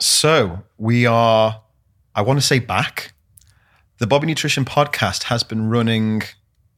[0.00, 1.62] So we are,
[2.14, 3.12] I want to say back.
[3.98, 6.22] The Bobby Nutrition podcast has been running,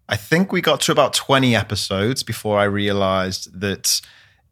[0.08, 4.00] I think we got to about 20 episodes before I realized that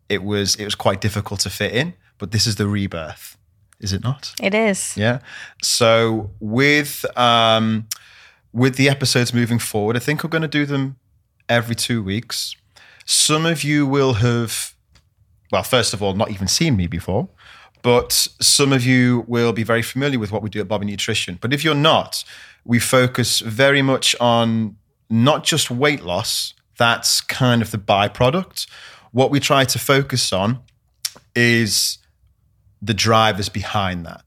[0.09, 3.37] it was it was quite difficult to fit in, but this is the rebirth.
[3.81, 4.35] Is it not?
[4.43, 4.97] It is.
[4.97, 5.21] Yeah.
[5.63, 7.87] So with um
[8.53, 10.97] with the episodes moving forward, I think we're going to do them
[11.49, 12.57] every 2 weeks.
[13.05, 14.75] Some of you will have
[15.51, 17.29] well, first of all, not even seen me before.
[17.83, 21.39] But some of you will be very familiar with what we do at Bobby Nutrition.
[21.41, 22.25] But if you're not,
[22.65, 24.77] we focus very much on
[25.09, 28.67] not just weight loss, that's kind of the byproduct.
[29.13, 30.61] What we try to focus on
[31.35, 31.99] is
[32.81, 34.23] the drivers behind that.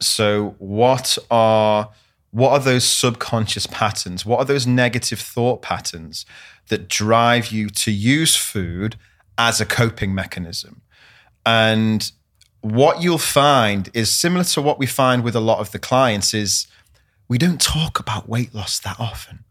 [0.00, 1.90] So what are
[2.30, 4.26] what are those subconscious patterns?
[4.26, 6.26] What are those negative thought patterns
[6.68, 8.96] that drive you to use food
[9.38, 10.82] as a coping mechanism?
[11.46, 12.10] And
[12.64, 16.32] what you'll find is similar to what we find with a lot of the clients
[16.32, 16.66] is
[17.28, 19.44] we don't talk about weight loss that often.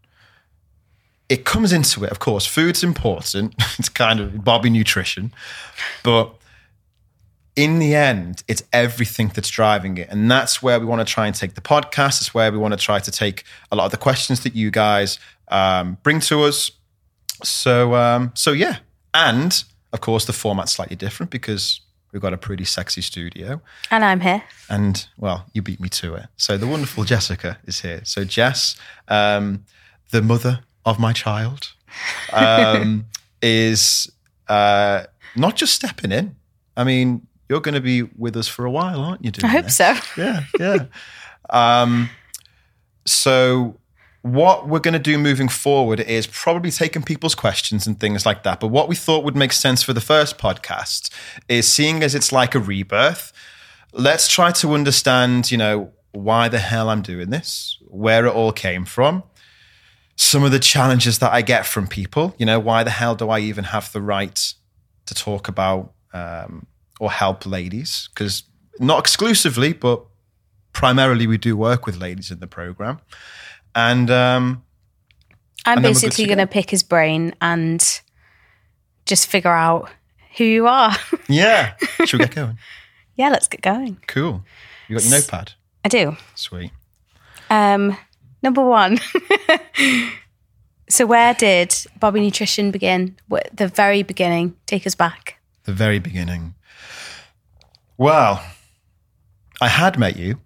[1.28, 2.44] It comes into it, of course.
[2.44, 3.54] Food's important.
[3.78, 5.32] it's kind of Bobby nutrition,
[6.02, 6.34] but
[7.54, 11.28] in the end, it's everything that's driving it, and that's where we want to try
[11.28, 12.20] and take the podcast.
[12.20, 14.72] It's where we want to try to take a lot of the questions that you
[14.72, 16.72] guys um, bring to us.
[17.44, 18.78] So, um, so yeah,
[19.14, 21.80] and of course, the format's slightly different because
[22.14, 23.60] We've got a pretty sexy studio.
[23.90, 24.44] And I'm here.
[24.70, 26.26] And well, you beat me to it.
[26.36, 28.02] So the wonderful Jessica is here.
[28.04, 28.76] So Jess,
[29.08, 29.64] um,
[30.12, 31.72] the mother of my child,
[32.32, 33.06] um,
[33.42, 34.12] is
[34.46, 36.36] uh, not just stepping in.
[36.76, 39.32] I mean, you're going to be with us for a while, aren't you?
[39.42, 39.76] I hope this?
[39.76, 39.96] so.
[40.16, 40.86] Yeah, yeah.
[41.50, 42.10] um,
[43.04, 43.76] so
[44.24, 48.42] what we're going to do moving forward is probably taking people's questions and things like
[48.42, 48.58] that.
[48.58, 51.10] But what we thought would make sense for the first podcast
[51.46, 53.34] is seeing as it's like a rebirth,
[53.92, 58.50] let's try to understand, you know, why the hell I'm doing this, where it all
[58.50, 59.24] came from,
[60.16, 62.34] some of the challenges that I get from people.
[62.38, 64.54] You know, why the hell do I even have the right
[65.04, 66.66] to talk about um,
[66.98, 68.08] or help ladies?
[68.14, 68.44] Because
[68.80, 70.02] not exclusively, but
[70.72, 73.00] primarily we do work with ladies in the program.
[73.74, 74.64] And um,
[75.66, 77.82] I'm and then we're good basically going to pick his brain and
[79.06, 79.90] just figure out
[80.36, 80.94] who you are.
[81.28, 81.74] yeah,
[82.04, 82.58] should we get going?
[83.16, 83.98] yeah, let's get going.
[84.06, 84.44] Cool.
[84.88, 85.52] You got your notepad?
[85.84, 86.16] I do.
[86.34, 86.70] Sweet.
[87.50, 87.96] Um,
[88.42, 88.98] number one.
[90.88, 93.16] so, where did Bobby Nutrition begin?
[93.52, 94.56] The very beginning.
[94.66, 95.38] Take us back.
[95.64, 96.54] The very beginning.
[97.96, 98.44] Well,
[99.60, 100.40] I had met you.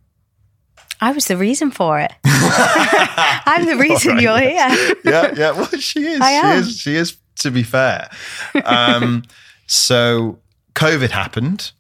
[1.01, 2.13] I was the reason for it.
[2.25, 4.97] I'm the reason Alright, you're here.
[5.05, 5.51] yeah, yeah.
[5.53, 6.21] Well, she is.
[6.21, 6.59] I she am.
[6.59, 6.79] is.
[6.79, 7.17] She is.
[7.43, 8.11] To be fair,
[8.65, 9.23] um,
[9.69, 10.41] so
[10.75, 11.71] COVID happened,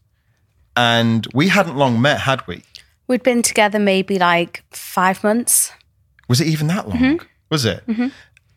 [0.77, 2.63] and we hadn't long met, had we?
[3.09, 5.73] We'd been together maybe like five months.
[6.29, 6.99] Was it even that long?
[6.99, 7.27] Mm-hmm.
[7.51, 7.83] Was it?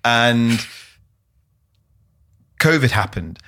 [0.06, 0.64] And
[2.60, 3.40] COVID happened,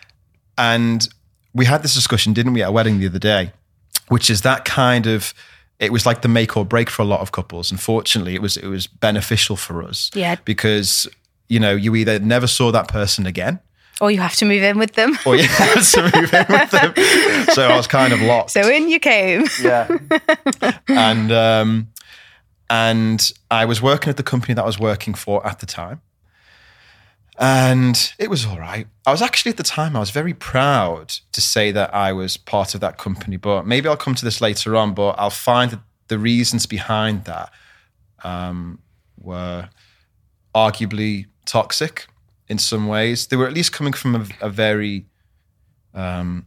[0.58, 1.08] and
[1.54, 3.52] we had this discussion, didn't we, at a wedding the other day?
[4.08, 5.32] Which is that kind of.
[5.80, 7.72] It was like the make or break for a lot of couples.
[7.72, 10.10] Unfortunately, it was it was beneficial for us.
[10.14, 10.36] Yeah.
[10.46, 11.08] because
[11.50, 13.60] you know you either never saw that person again,
[14.02, 15.18] Or you have to move in with them.
[15.26, 16.94] or you had to move in with them.
[17.54, 18.52] So I was kind of locked.
[18.52, 19.46] So in you came.
[19.62, 19.88] Yeah.
[20.88, 21.88] and um,
[22.70, 26.02] and I was working at the company that I was working for at the time.
[27.40, 28.88] And it was all right.
[29.06, 32.38] I was actually at the time, I was very proud to say that I was
[32.38, 34.94] part of that company, but maybe I'll come to this later on.
[34.94, 35.80] But I'll find that
[36.10, 37.52] the reasons behind that
[38.24, 38.80] um,
[39.20, 39.70] were
[40.54, 42.08] arguably toxic
[42.48, 43.28] in some ways.
[43.28, 45.08] They were at least coming from a, a very,
[45.94, 46.46] um,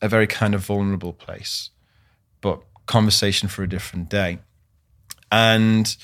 [0.00, 1.70] a very kind of vulnerable place
[2.42, 4.40] but conversation for a different day.
[5.30, 5.96] And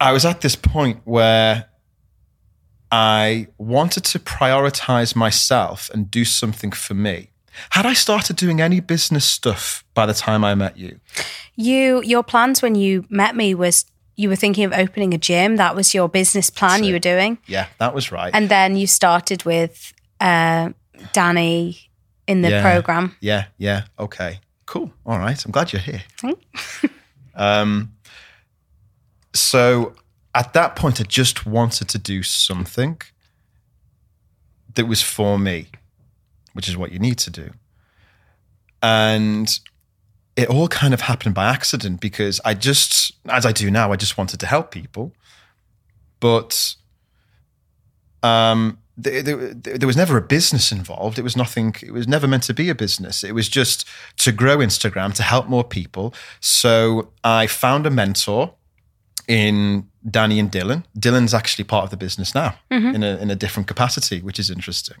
[0.00, 1.66] I was at this point where
[2.90, 7.30] I wanted to prioritize myself and do something for me.
[7.70, 11.00] Had I started doing any business stuff by the time I met you?
[11.56, 13.84] You your plans when you met me was
[14.16, 15.56] you were thinking of opening a gym.
[15.56, 17.38] That was your business plan you were doing.
[17.46, 18.32] Yeah, that was right.
[18.34, 20.70] And then you started with uh,
[21.12, 21.90] Danny
[22.26, 22.62] in the Yeah.
[22.62, 23.16] program.
[23.20, 23.82] Yeah, yeah.
[23.98, 24.40] Okay.
[24.66, 24.92] Cool.
[25.04, 25.44] All right.
[25.44, 26.02] I'm glad you're here.
[27.34, 27.92] um,
[29.34, 29.94] so
[30.34, 33.00] at that point, I just wanted to do something
[34.74, 35.68] that was for me,
[36.52, 37.50] which is what you need to do.
[38.82, 39.48] And
[40.36, 43.96] it all kind of happened by accident because I just, as I do now, I
[43.96, 45.12] just wanted to help people.
[46.20, 46.76] But
[48.22, 51.18] um, there, there, there was never a business involved.
[51.18, 51.74] It was nothing.
[51.82, 53.24] It was never meant to be a business.
[53.24, 53.86] It was just
[54.18, 56.14] to grow Instagram to help more people.
[56.40, 58.54] So I found a mentor
[59.28, 60.82] in Danny and Dylan.
[60.98, 64.50] Dylan's actually part of the business now in a in a different capacity, which is
[64.50, 64.96] interesting.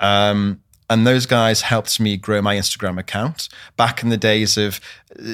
[0.00, 3.48] Um, and those guys helped me grow my Instagram account.
[3.76, 4.80] Back in the days of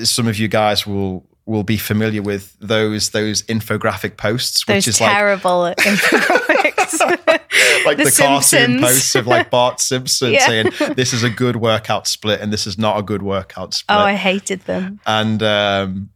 [0.03, 4.89] some of you guys will will be familiar with those those infographic posts, Those which
[4.89, 6.99] is like terrible infographics.
[7.85, 10.47] like the, The cartoon posts of like Bart Simpson Yeah.
[10.47, 13.97] saying this is a good workout split and this is not a good workout split.
[13.99, 15.01] oh, I hated them.
[15.07, 16.09] and um,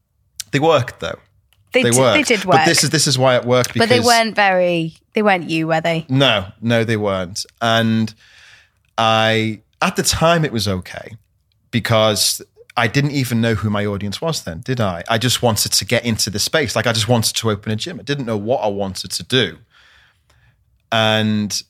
[0.50, 1.18] they worked though.
[1.72, 2.58] They, They d- they did work.
[2.58, 4.94] But this is this is why it worked because but they weren't very.
[5.12, 6.06] They weren't you, were they?
[6.08, 7.44] No, no, they weren't.
[7.60, 8.14] And
[8.96, 11.16] I, at the time, it was okay
[11.70, 12.40] because
[12.76, 15.02] I didn't even know who my audience was then, did I?
[15.08, 16.76] I just wanted to get into the space.
[16.76, 17.98] Like I just wanted to open a gym.
[17.98, 19.58] I didn't know what I wanted to do.
[20.92, 21.60] And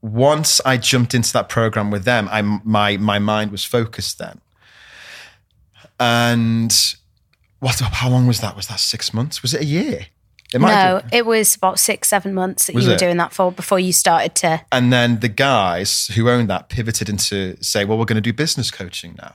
[0.00, 4.40] once I jumped into that program with them, I my my mind was focused then.
[6.00, 6.74] And
[7.60, 7.80] what?
[7.82, 7.92] Up?
[7.92, 8.56] How long was that?
[8.56, 9.42] Was that six months?
[9.42, 10.06] Was it a year?
[10.54, 13.00] It No, it was about six, seven months that Was you were it?
[13.00, 14.60] doing that for before you started to.
[14.70, 18.32] And then the guys who owned that pivoted into say, well, we're going to do
[18.32, 19.34] business coaching now.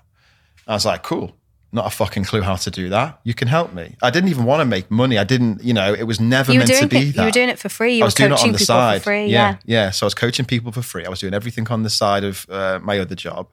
[0.67, 1.35] I was like, cool.
[1.73, 3.19] Not a fucking clue how to do that.
[3.23, 3.95] You can help me.
[4.01, 5.17] I didn't even want to make money.
[5.17, 7.15] I didn't, you know, it was never meant to be it.
[7.15, 7.21] that.
[7.21, 7.95] You were doing it for free.
[7.95, 8.97] You I were was doing it coaching on the side.
[9.01, 9.25] for free.
[9.27, 9.57] yeah, Yeah.
[9.85, 9.89] yeah.
[9.91, 11.05] So I was coaching people for free.
[11.05, 13.47] I was doing everything on the side of uh, my other job,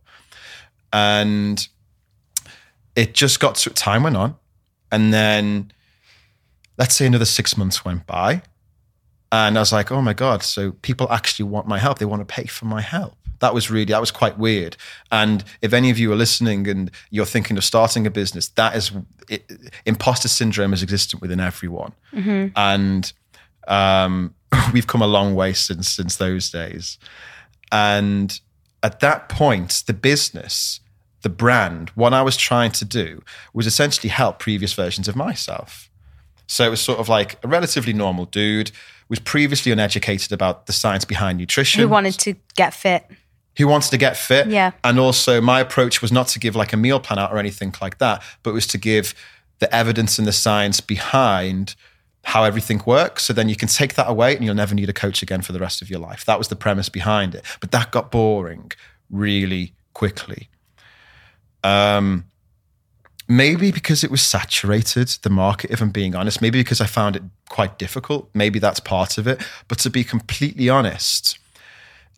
[0.92, 1.66] and
[2.96, 4.36] it just got to time went on,
[4.90, 5.72] and then
[6.76, 8.42] let's say another six months went by,
[9.30, 10.42] and I was like, oh my god!
[10.42, 11.98] So people actually want my help.
[11.98, 13.14] They want to pay for my help.
[13.40, 14.76] That was really that was quite weird.
[15.12, 18.74] And if any of you are listening and you're thinking of starting a business, that
[18.74, 18.92] is
[19.28, 19.50] it,
[19.86, 21.92] imposter syndrome is existent within everyone,
[22.56, 23.12] and
[23.66, 24.34] um,
[24.72, 26.98] we've come a long way since since those days.
[27.70, 28.40] And
[28.82, 30.80] at that point, the business,
[31.22, 33.22] the brand, what I was trying to do
[33.52, 35.90] was essentially help previous versions of myself.
[36.46, 38.70] So it was sort of like a relatively normal dude,
[39.08, 43.04] was previously uneducated about the science behind nutrition Who wanted to get fit?
[43.58, 44.46] who wants to get fit.
[44.46, 44.70] Yeah.
[44.84, 47.74] And also, my approach was not to give like a meal plan out or anything
[47.82, 49.14] like that, but was to give
[49.58, 51.74] the evidence and the science behind
[52.22, 53.24] how everything works.
[53.24, 55.52] So then you can take that away and you'll never need a coach again for
[55.52, 56.24] the rest of your life.
[56.24, 57.44] That was the premise behind it.
[57.60, 58.70] But that got boring
[59.10, 60.48] really quickly.
[61.64, 62.24] Um,
[63.28, 66.40] maybe because it was saturated, the market, if I'm being honest.
[66.40, 68.30] Maybe because I found it quite difficult.
[68.34, 69.42] Maybe that's part of it.
[69.68, 71.38] But to be completely honest,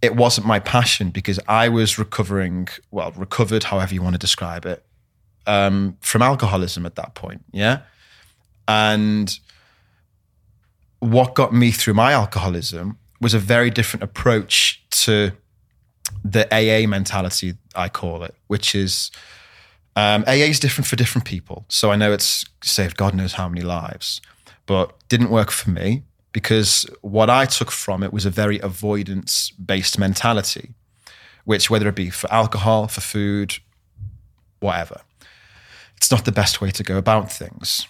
[0.03, 4.65] it wasn't my passion because I was recovering, well, recovered, however you want to describe
[4.65, 4.85] it,
[5.47, 7.45] um, from alcoholism at that point.
[7.53, 7.81] Yeah.
[8.69, 9.37] And
[11.01, 15.33] what got me through my alcoholism was a very different approach to
[16.25, 19.11] the AA mentality, I call it, which is
[19.97, 21.65] um, AA is different for different people.
[21.69, 24.21] So I know it's saved God knows how many lives,
[24.67, 29.51] but didn't work for me because what I took from it was a very avoidance
[29.51, 30.75] based mentality,
[31.45, 33.55] which, whether it be for alcohol, for food,
[34.61, 35.01] whatever,
[35.97, 37.87] it's not the best way to go about things,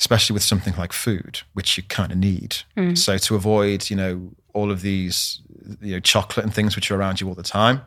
[0.00, 2.56] especially with something like food, which you kind of need.
[2.96, 5.42] So to avoid, you know, all of these,
[5.80, 7.82] you know, chocolate and things which are around you all the time,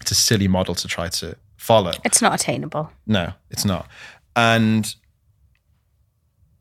[0.00, 1.92] it's a silly model to try to follow.
[2.04, 2.90] It's not attainable.
[3.06, 3.86] No, it's not.
[4.34, 4.94] And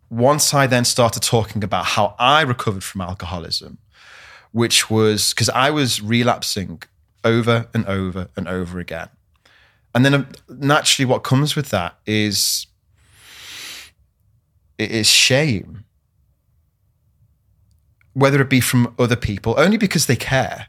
[0.09, 3.77] once I then started talking about how I recovered from alcoholism,
[4.51, 6.81] which was because I was relapsing
[7.23, 9.09] over and over and over again.
[9.93, 12.67] And then um, naturally, what comes with that is
[14.77, 15.83] it is shame,
[18.19, 20.67] whether it be from other people, only because they care.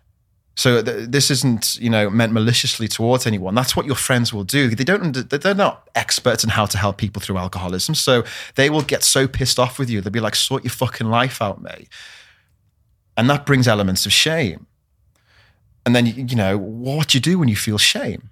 [0.56, 3.54] So th- this isn't, you know, meant maliciously towards anyone.
[3.54, 4.74] That's what your friends will do.
[4.74, 5.12] They don't.
[5.12, 7.94] They're not experts in how to help people through alcoholism.
[7.94, 8.24] So
[8.56, 10.00] they will get so pissed off with you.
[10.00, 11.88] They'll be like, "Sort your fucking life out, mate."
[13.16, 14.66] And that brings elements of shame.
[15.86, 18.30] And then you know what do you do when you feel shame?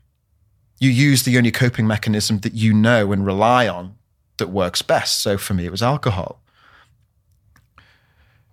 [0.79, 3.97] You use the only coping mechanism that you know and rely on
[4.37, 5.21] that works best.
[5.21, 6.43] So for me, it was alcohol.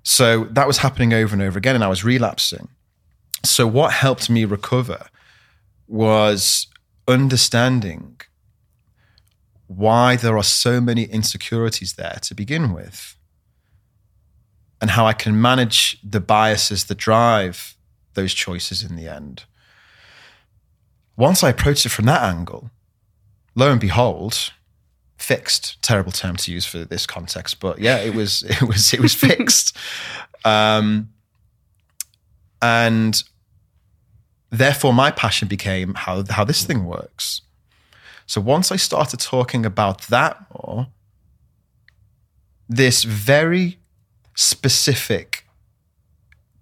[0.05, 2.69] So that was happening over and over again, and I was relapsing.
[3.43, 5.07] So, what helped me recover
[5.87, 6.67] was
[7.07, 8.21] understanding
[9.67, 13.17] why there are so many insecurities there to begin with,
[14.79, 17.75] and how I can manage the biases that drive
[18.13, 19.45] those choices in the end.
[21.17, 22.69] Once I approached it from that angle,
[23.55, 24.51] lo and behold,
[25.17, 25.81] fixed.
[25.81, 29.13] Terrible term to use for this context, but yeah, it was it was it was
[29.13, 29.75] fixed.
[30.43, 31.09] Um,
[32.61, 33.23] And
[34.49, 37.41] therefore, my passion became how, how this thing works.
[38.25, 40.87] So once I started talking about that more,
[42.67, 43.77] this very
[44.35, 45.45] specific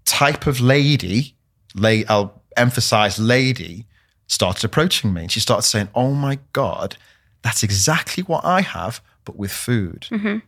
[0.05, 1.35] type of lady,
[1.73, 3.85] lay, I'll emphasize lady,
[4.27, 5.21] started approaching me.
[5.21, 6.97] And she started saying, Oh my God,
[7.43, 10.07] that's exactly what I have, but with food.
[10.09, 10.39] Mm-hmm.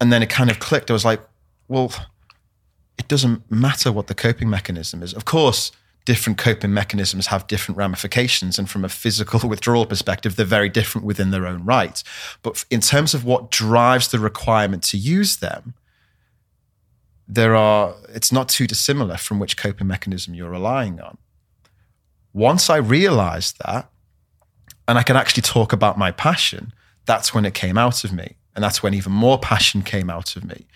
[0.00, 0.90] And then it kind of clicked.
[0.90, 1.20] I was like,
[1.68, 1.92] Well,
[2.98, 5.12] it doesn't matter what the coping mechanism is.
[5.12, 5.72] Of course,
[6.04, 8.58] different coping mechanisms have different ramifications.
[8.58, 12.02] And from a physical withdrawal perspective, they're very different within their own right.
[12.42, 15.74] But in terms of what drives the requirement to use them,
[17.28, 21.18] there are, it's not too dissimilar from which coping mechanism you're relying on.
[22.32, 23.90] Once I realized that,
[24.88, 26.72] and I can actually talk about my passion,
[27.06, 28.36] that's when it came out of me.
[28.54, 30.66] And that's when even more passion came out of me.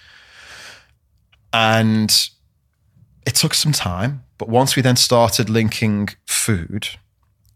[1.53, 2.29] And
[3.27, 6.89] it took some time, but once we then started linking food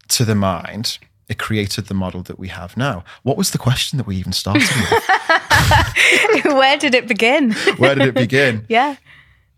[0.09, 3.05] to the mind, it created the model that we have now.
[3.23, 6.45] What was the question that we even started with?
[6.45, 7.53] Where did it begin?
[7.79, 8.67] Where did it begin?
[8.69, 8.97] yeah.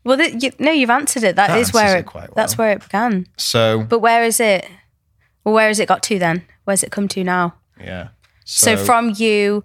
[0.04, 1.34] Well, th- you, no, you've answered it.
[1.34, 2.00] That That is where it.
[2.00, 3.26] it quite That's where it began.
[3.36, 4.68] So, But where is it?
[5.46, 6.42] Well, where has it got to then?
[6.64, 7.54] Where's it come to now?
[7.80, 8.08] yeah.
[8.44, 9.64] So, from you,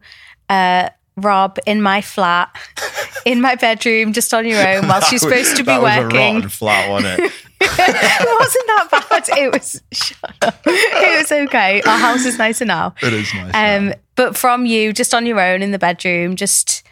[0.49, 2.55] uh, Rob, in my flat,
[3.25, 6.01] in my bedroom, just on your own, whilst you're supposed to be that was a
[6.03, 6.35] working.
[6.35, 7.31] rotten flat, wasn't it?
[7.61, 9.37] it wasn't that bad.
[9.39, 9.81] It was.
[9.91, 10.61] Shut up.
[10.65, 11.81] It was okay.
[11.81, 12.93] Our house is nicer now.
[13.01, 13.53] It is nice.
[13.55, 13.93] Um, now.
[14.15, 16.83] but from you, just on your own in the bedroom, just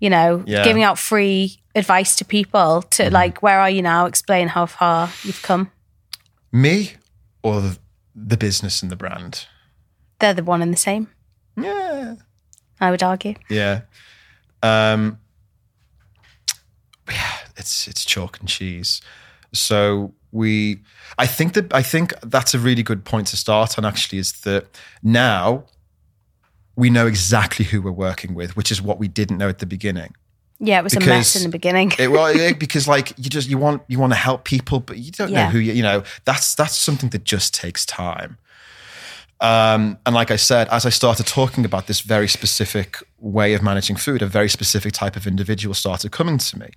[0.00, 0.64] you know, Yeah.
[0.64, 3.14] giving out free advice to people to Mm-hmm.
[3.14, 4.06] like, where are you now?
[4.06, 5.70] Explain how far you've come.
[6.52, 6.92] Me
[7.42, 7.78] or the,
[8.26, 9.46] the business and the brand?
[10.18, 11.08] They're the one and the same.
[11.56, 12.16] Yeah.
[12.80, 13.34] I would argue.
[13.48, 13.82] Yeah.
[14.62, 15.18] Um,
[17.08, 19.00] yeah, it's it's chalk and cheese.
[19.52, 20.82] So we,
[21.18, 23.84] I think that I think that's a really good point to start on.
[23.84, 25.64] Actually, is that now
[26.76, 29.66] we know exactly who we're working with, which is what we didn't know at the
[29.66, 30.14] beginning.
[30.62, 31.92] Yeah, it was a mess in the beginning.
[31.98, 34.98] It, well, yeah, because like you just you want you want to help people, but
[34.98, 36.02] you don't know who you you know.
[36.26, 38.36] That's that's something that just takes time.
[39.40, 43.62] Um, and like I said, as I started talking about this very specific way of
[43.62, 46.68] managing food, a very specific type of individual started coming to me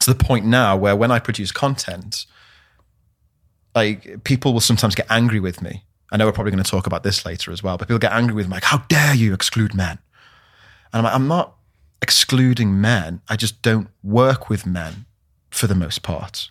[0.00, 2.24] to the point now where when I produce content,
[3.74, 5.84] like people will sometimes get angry with me.
[6.10, 8.12] I know we're probably going to talk about this later as well, but people get
[8.12, 9.98] angry with me, like, how dare you exclude men?
[10.92, 11.56] And I'm like, I'm not
[12.02, 13.22] excluding men.
[13.28, 15.06] I just don't work with men
[15.50, 16.50] for the most part.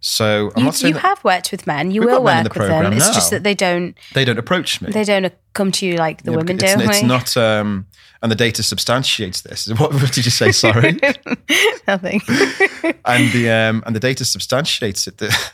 [0.00, 1.90] So I'm you not saying you that have worked with men.
[1.90, 2.92] You will work the with them.
[2.94, 3.94] It's just that they don't.
[4.14, 4.90] they don't approach me.
[4.90, 6.80] They don't come to you like the Yeah, women it's, do.
[6.80, 7.86] It's not, um,
[8.22, 9.68] and the data substantiates this.
[9.78, 10.52] What, what did you say?
[10.52, 10.98] Sorry.
[11.86, 12.22] nothing.
[13.04, 15.18] and the um, and the data substantiates it.
[15.18, 15.52] That,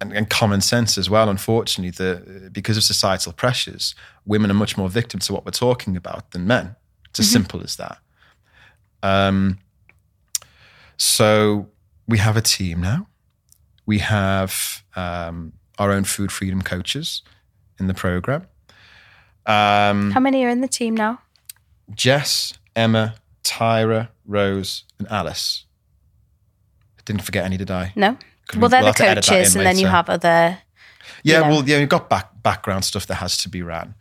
[0.00, 1.28] and, and common sense as well.
[1.28, 3.94] Unfortunately, the because of societal pressures,
[4.26, 6.76] women are much more victim to what we're talking about than men.
[7.10, 7.98] It's as simple as that.
[9.02, 9.58] Um,
[10.96, 11.68] so
[12.06, 13.06] we have a team now.
[13.86, 17.22] We have um, our own food freedom coaches
[17.78, 18.46] in the program.
[19.46, 21.20] Um, How many are in the team now?
[21.94, 23.14] Jess, Emma,
[23.44, 25.64] Tyra, Rose, and Alice.
[27.04, 27.92] Didn't forget any, did I?
[27.96, 28.08] No.
[28.08, 28.18] Well, we-
[28.52, 30.58] they're we'll the have to edit that coaches, and then you have other.
[31.22, 31.48] Yeah, know.
[31.48, 33.94] well, yeah, you've got back, background stuff that has to be ran.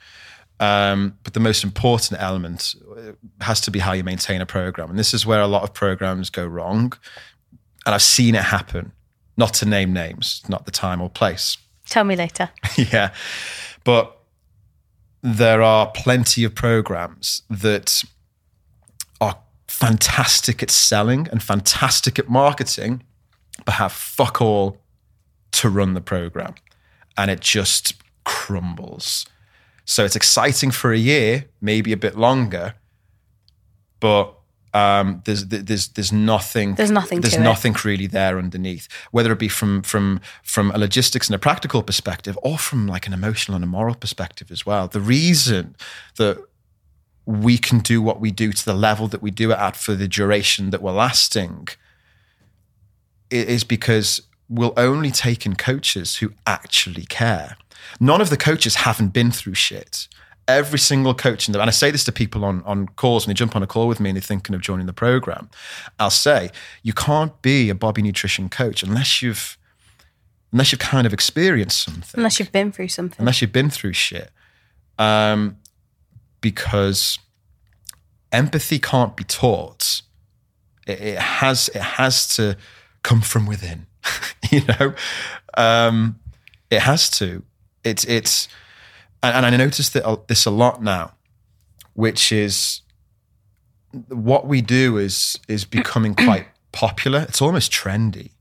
[0.59, 3.11] Um, but the most important element uh,
[3.41, 4.89] has to be how you maintain a program.
[4.89, 6.93] And this is where a lot of programs go wrong.
[7.85, 8.91] And I've seen it happen,
[9.37, 11.57] not to name names, not the time or place.
[11.87, 12.49] Tell me later.
[12.75, 13.13] yeah.
[13.83, 14.17] But
[15.21, 18.03] there are plenty of programs that
[19.21, 19.37] are
[19.67, 23.03] fantastic at selling and fantastic at marketing,
[23.65, 24.77] but have fuck all
[25.51, 26.55] to run the program.
[27.15, 27.93] And it just
[28.25, 29.25] crumbles.
[29.87, 32.75] So it's exciting for a year, maybe a bit longer,
[34.01, 34.33] but
[34.73, 37.43] um, there's there's there's nothing There's nothing there's to it.
[37.43, 41.81] nothing really there underneath whether it be from from from a logistics and a practical
[41.81, 45.75] perspective or from like an emotional and a moral perspective as well the reason
[46.17, 46.37] that
[47.25, 49.95] we can do what we do to the level that we do it at for
[49.95, 51.67] the duration that we're lasting
[53.31, 57.57] is because we'll only take in coaches who actually care.
[57.99, 60.07] None of the coaches haven't been through shit.
[60.47, 63.33] Every single coach, in the, and I say this to people on, on calls when
[63.33, 65.49] they jump on a call with me and they're thinking of joining the program,
[65.99, 66.51] I'll say,
[66.83, 69.57] you can't be a Bobby Nutrition coach unless you've
[70.53, 73.17] unless you've kind of experienced something Unless you've been through something.
[73.19, 74.31] unless you've been through shit.
[74.97, 75.57] Um,
[76.39, 77.19] because
[78.31, 80.01] empathy can't be taught.
[80.87, 82.55] It, it has it has to
[83.03, 83.87] come from within.
[84.49, 84.93] you know,
[85.57, 86.19] um,
[86.69, 87.43] it has to.
[87.83, 88.47] It's it's,
[89.23, 91.13] and, and I notice that this a lot now,
[91.93, 92.81] which is
[94.09, 97.21] what we do is is becoming quite popular.
[97.21, 98.31] It's almost trendy,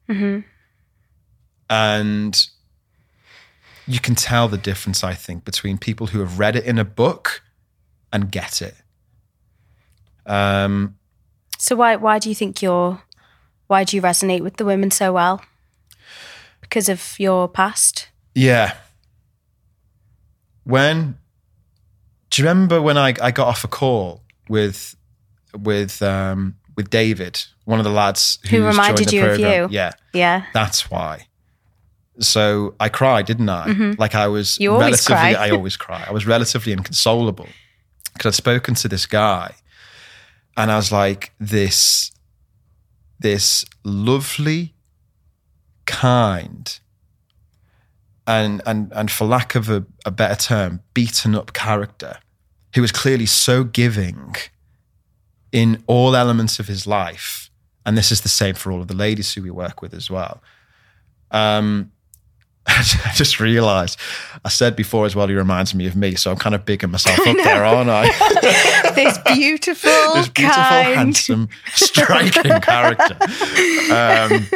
[1.70, 2.46] and
[3.86, 5.04] you can tell the difference.
[5.04, 7.42] I think between people who have read it in a book
[8.12, 8.74] and get it.
[10.26, 10.96] Um,
[11.58, 13.02] So why why do you think you're
[13.68, 15.42] why do you resonate with the women so well?
[16.60, 18.08] Because of your past?
[18.34, 18.74] Yeah.
[20.66, 21.16] When
[22.30, 24.96] do you remember when I, I got off a call with
[25.56, 29.70] with um, with David, one of the lads Who reminded joined the you of program?
[29.70, 29.76] you.
[29.76, 30.44] Yeah, Yeah.
[30.52, 31.28] that's why.
[32.18, 33.94] So I cried, didn't I?
[33.98, 34.62] Like I was Mm-hmm.
[34.62, 35.14] You always relatively.
[35.14, 35.46] cry.
[35.46, 36.04] I always cry.
[36.08, 37.48] I was relatively inconsolable
[38.12, 39.54] because I'd spoken to this guy,
[40.56, 42.10] and I was like, this,
[43.20, 44.74] this lovely,
[45.84, 46.78] kind,
[48.26, 52.18] and and and for lack of a, a better term, beaten up character,
[52.74, 54.34] who was clearly so giving
[55.52, 57.50] in all elements of his life,
[57.84, 60.10] and this is the same for all of the ladies who we work with as
[60.10, 60.42] well.
[61.30, 61.92] Um,
[62.68, 63.96] I just realised
[64.44, 65.28] I said before as well.
[65.28, 68.08] He reminds me of me, so I'm kind of bigging myself up there, aren't I?
[68.96, 70.96] this beautiful, this beautiful, kind.
[70.96, 73.16] handsome, striking character.
[73.92, 74.46] Um,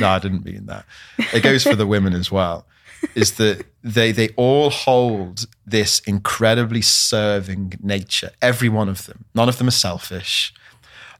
[0.00, 0.86] no, I didn't mean that.
[1.34, 2.66] It goes for the women as well.
[3.14, 8.30] Is that they they all hold this incredibly serving nature.
[8.40, 9.24] Every one of them.
[9.34, 10.52] None of them are selfish.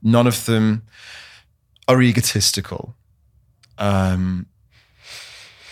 [0.03, 0.83] None of them
[1.89, 2.95] are egotistical.
[3.79, 4.47] Um,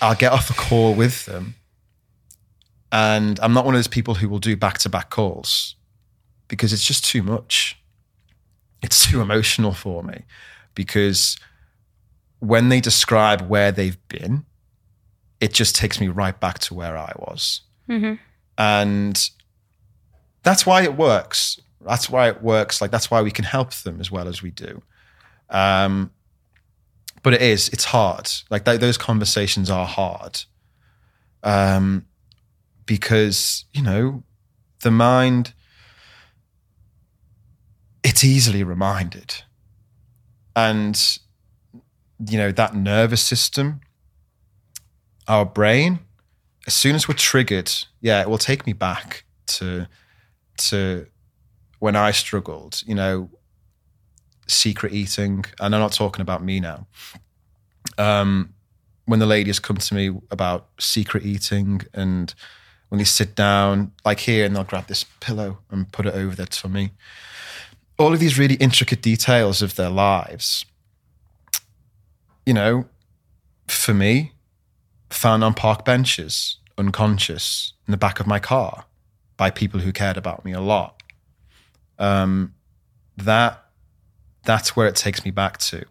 [0.00, 1.54] I'll get off a call with them,
[2.90, 5.76] and I'm not one of those people who will do back to back calls
[6.48, 7.78] because it's just too much.
[8.82, 10.24] It's too emotional for me
[10.74, 11.38] because
[12.40, 14.44] when they describe where they've been,
[15.42, 17.62] it just takes me right back to where I was.
[18.56, 19.28] And
[20.44, 21.60] that's why it works.
[21.84, 22.80] That's why it works.
[22.80, 24.82] Like, that's why we can help them as well as we do.
[25.50, 26.12] Um,
[27.24, 28.30] but it is, it's hard.
[28.50, 30.44] Like, th- those conversations are hard.
[31.42, 32.06] Um,
[32.86, 34.22] because, you know,
[34.82, 35.54] the mind,
[38.04, 39.42] it's easily reminded.
[40.54, 41.18] And,
[42.30, 43.80] you know, that nervous system,
[45.28, 46.00] our brain,
[46.66, 49.86] as soon as we're triggered, yeah, it will take me back to
[50.58, 51.06] to
[51.78, 53.30] when I struggled, you know,
[54.46, 55.44] secret eating.
[55.60, 56.86] And I'm not talking about me now.
[57.98, 58.54] Um,
[59.06, 62.32] when the ladies come to me about secret eating and
[62.88, 66.36] when they sit down, like here, and they'll grab this pillow and put it over
[66.36, 66.92] their tummy.
[67.98, 70.66] All of these really intricate details of their lives,
[72.44, 72.86] you know,
[73.66, 74.32] for me,
[75.14, 78.84] found on park benches, unconscious, in the back of my car
[79.36, 81.02] by people who cared about me a lot.
[81.98, 82.54] Um,
[83.16, 83.64] that
[84.44, 85.84] that's where it takes me back to,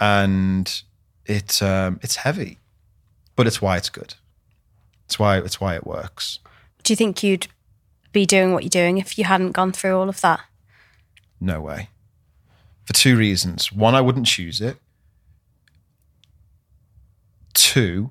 [0.00, 0.82] and
[1.26, 2.58] it um, it's heavy,
[3.36, 4.14] but it's why it's good.
[5.06, 6.38] It's why it's why it works.
[6.82, 7.48] Do you think you'd
[8.12, 10.40] be doing what you're doing if you hadn't gone through all of that?
[11.40, 11.90] No way.
[12.84, 13.70] For two reasons.
[13.70, 14.78] One, I wouldn't choose it.
[17.54, 18.10] Two,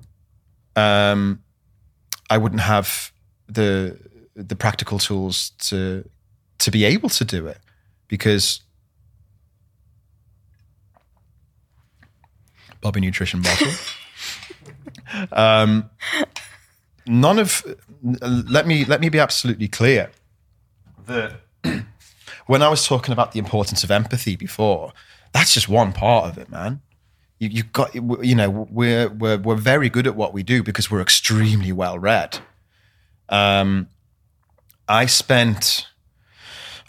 [0.76, 1.42] um,
[2.30, 3.12] I wouldn't have
[3.48, 3.98] the
[4.34, 6.08] the practical tools to
[6.58, 7.58] to be able to do it
[8.08, 8.60] because
[12.80, 13.72] Bobby Nutrition bottle.
[15.32, 15.90] um,
[17.06, 17.64] none of
[18.02, 20.10] let me let me be absolutely clear
[21.06, 21.40] that
[22.46, 24.92] when I was talking about the importance of empathy before,
[25.32, 26.80] that's just one part of it, man.
[27.38, 30.90] You, you've got, you know, we're, we're, we're very good at what we do because
[30.90, 32.38] we're extremely well read.
[33.28, 33.88] Um,
[34.88, 35.86] I spent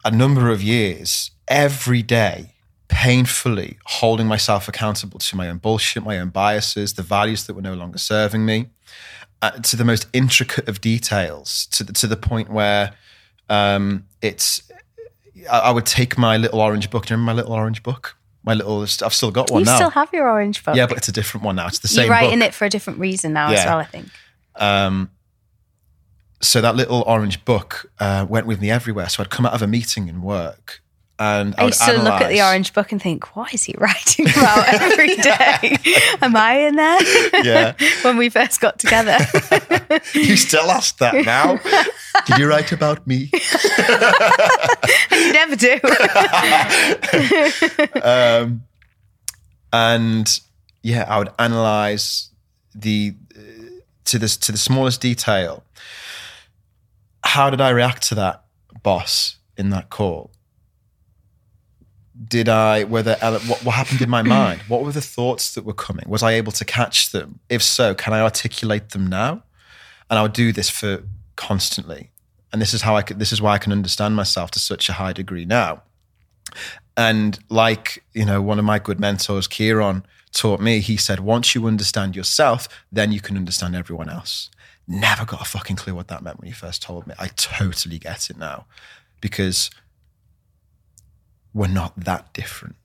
[0.04, 2.54] a number of years every day
[2.88, 7.62] painfully holding myself accountable to my own bullshit, my own biases, the values that were
[7.62, 8.68] no longer serving me,
[9.42, 12.94] uh, to the most intricate of details, to the, to the point where
[13.50, 14.64] um, it's
[15.50, 17.06] I, I would take my little orange book.
[17.06, 18.16] Do you remember my little orange book?
[18.43, 19.75] My little, I've still got one you now.
[19.75, 20.75] still have your orange book.
[20.75, 21.67] yeah, but it's a different one now.
[21.67, 22.47] It's the same You're writing book.
[22.49, 24.08] it for a different reason now as well, I think.
[24.56, 25.12] Um,
[26.41, 29.10] so that little orange book uh, went with me everywhere.
[29.10, 30.82] So I'd come out of a meeting in work,
[31.19, 33.75] and I, I used to look at the orange book and think, what is he
[33.77, 35.77] writing about every day?
[36.21, 37.43] Am I in there?
[37.43, 37.73] Yeah.
[38.03, 39.17] when we first got together.
[40.13, 41.60] You still ask that now?
[42.25, 43.29] Did you write about me?
[45.12, 45.79] you never do.
[48.01, 48.63] um,
[49.73, 50.39] and
[50.82, 52.29] yeah, I would analyze
[52.73, 53.41] the uh,
[54.05, 55.63] to this to the smallest detail.
[57.23, 58.43] How did I react to that
[58.84, 60.32] boss in that call?
[62.27, 64.62] Did I whether uh, what, what happened in my mind?
[64.67, 66.05] What were the thoughts that were coming?
[66.08, 67.39] Was I able to catch them?
[67.49, 69.43] If so, can I articulate them now?
[70.10, 71.03] And I would do this for
[71.36, 72.10] constantly.
[72.51, 74.89] And this is how I could, this is why I can understand myself to such
[74.89, 75.84] a high degree now.
[76.97, 80.03] And like, you know, one of my good mentors, Kieran,
[80.34, 84.49] taught me, he said, once you understand yourself, then you can understand everyone else.
[84.88, 87.13] Never got a fucking clue what that meant when he first told me.
[87.19, 88.65] I totally get it now
[89.21, 89.69] because
[91.54, 92.76] we're not that different.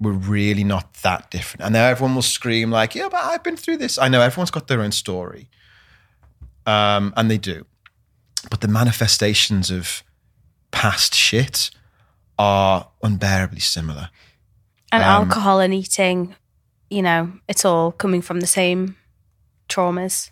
[0.00, 1.64] We're really not that different.
[1.64, 3.98] And now everyone will scream, like, yeah, but I've been through this.
[3.98, 5.48] I know everyone's got their own story.
[6.66, 7.66] Um, and they do.
[8.50, 10.02] But the manifestations of
[10.72, 11.70] past shit
[12.38, 14.10] are unbearably similar.
[14.90, 16.34] And Um, alcohol and eating,
[16.90, 18.96] you know, it's all coming from the same
[19.68, 20.30] traumas.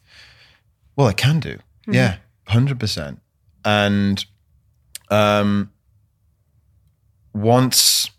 [0.96, 1.58] Well, it can do.
[1.86, 2.16] Yeah,
[2.48, 3.18] 100%.
[3.64, 4.24] And
[5.10, 5.72] um,
[7.32, 8.10] once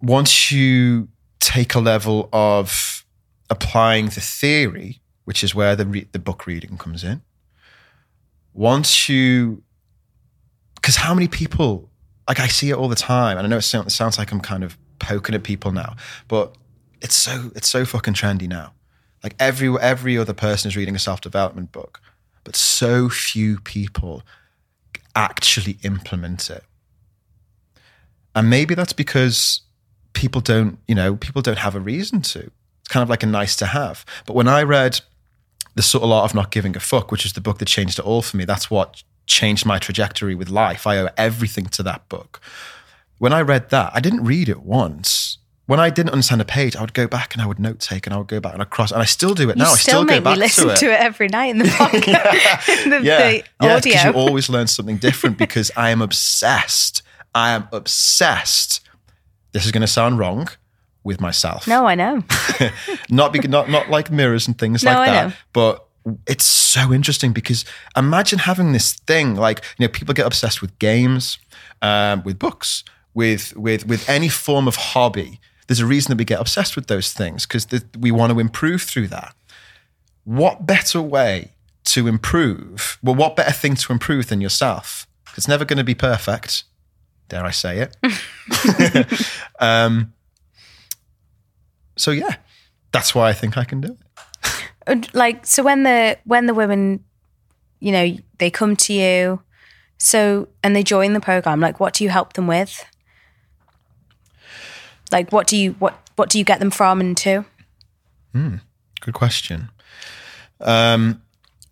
[0.00, 1.08] once you
[1.40, 3.04] take a level of
[3.50, 7.22] applying the theory, which is where the re- the book reading comes in.
[8.52, 9.62] Once you,
[10.74, 11.90] because how many people,
[12.26, 14.64] like I see it all the time, and I know it sounds, like I'm kind
[14.64, 16.56] of poking at people now, but
[17.00, 18.72] it's so it's so fucking trendy now.
[19.22, 22.00] Like every every other person is reading a self development book,
[22.44, 24.22] but so few people
[25.14, 26.64] actually implement it.
[28.34, 29.62] And maybe that's because
[30.12, 32.50] people don't, you know, people don't have a reason to.
[32.80, 34.04] It's kind of like a nice to have.
[34.26, 35.00] But when I read
[35.74, 38.04] The Subtle Art of Not Giving a Fuck, which is the book that changed it
[38.04, 40.86] all for me, that's what changed my trajectory with life.
[40.86, 42.40] I owe everything to that book.
[43.18, 45.38] When I read that, I didn't read it once.
[45.66, 48.06] When I didn't understand a page, I would go back and I would note take
[48.06, 49.72] and I would go back and I cross and I still do it You now.
[49.72, 50.92] I still still make go me listen to to it.
[50.94, 51.00] it.
[51.00, 54.96] every night in the podcast, in the, yeah, the yeah, because you always learn something
[54.96, 56.97] different because I am obsessed.
[57.34, 58.80] I am obsessed.
[59.52, 60.48] This is going to sound wrong
[61.04, 61.66] with myself.
[61.66, 62.22] no, I know.
[63.10, 65.28] not because not not like mirrors and things No, like I that.
[65.28, 65.34] know.
[65.52, 65.84] But
[66.26, 67.64] it's so interesting because
[67.96, 71.38] imagine having this thing like you know people get obsessed with games,
[71.82, 75.40] um, with books, with with with any form of hobby.
[75.66, 77.66] There's a reason that we get obsessed with those things because
[77.98, 79.34] we want to improve through that.
[80.24, 81.52] What better way
[81.84, 82.98] to improve?
[83.02, 85.06] Well, what better thing to improve than yourself?
[85.36, 86.64] It's never going to be perfect.
[87.28, 87.96] Dare I say it?
[89.60, 90.12] um,
[91.96, 92.36] so yeah,
[92.92, 93.98] that's why I think I can do it.
[94.86, 97.04] And, like so when the when the women
[97.80, 99.42] you know they come to you
[99.98, 102.86] so and they join the program like what do you help them with
[105.12, 107.44] like what do you what what do you get them from and to
[109.00, 109.70] Good question.
[110.60, 111.22] Um,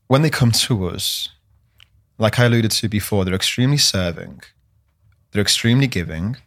[0.06, 1.28] when they come to us,
[2.18, 4.42] like I alluded to before, they're extremely serving,
[5.36, 6.38] they're extremely giving,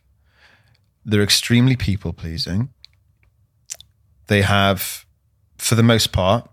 [1.06, 2.70] they're extremely people pleasing.
[4.26, 5.06] They have,
[5.60, 6.50] for the most part,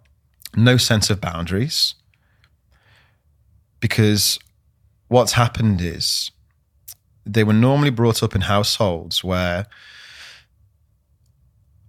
[0.55, 1.95] no sense of boundaries
[3.81, 4.39] because
[5.09, 6.31] what's happened is
[7.25, 9.65] they were normally brought up in households where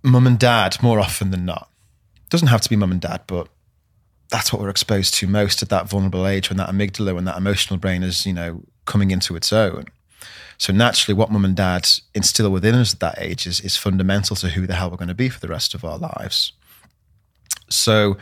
[0.02, 1.70] mum and dad, more often than not,
[2.30, 3.50] doesn't have to be mum and dad, but
[4.32, 7.38] that's what we're exposed to most at that vulnerable age when that amygdala, when that
[7.38, 9.84] emotional brain is, you know, coming into its own.
[10.58, 14.36] So naturally, what mum and dad instill within us at that age is, is fundamental
[14.38, 16.52] to who the hell we're going to be for the rest of our lives.
[17.70, 18.18] So,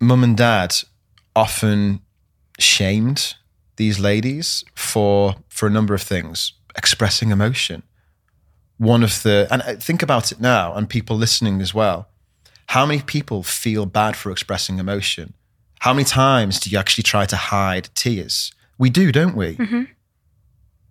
[0.00, 0.74] mum and dad
[1.34, 2.00] often
[2.58, 3.34] shamed
[3.76, 7.82] these ladies for for a number of things, expressing emotion.
[8.76, 12.08] One of the and uh, think about it now, and people listening as well.
[12.66, 15.34] How many people feel bad for expressing emotion?
[15.80, 18.52] How many times do you actually try to hide tears?
[18.78, 19.56] We do, don't we?
[19.56, 19.82] Mm-hmm.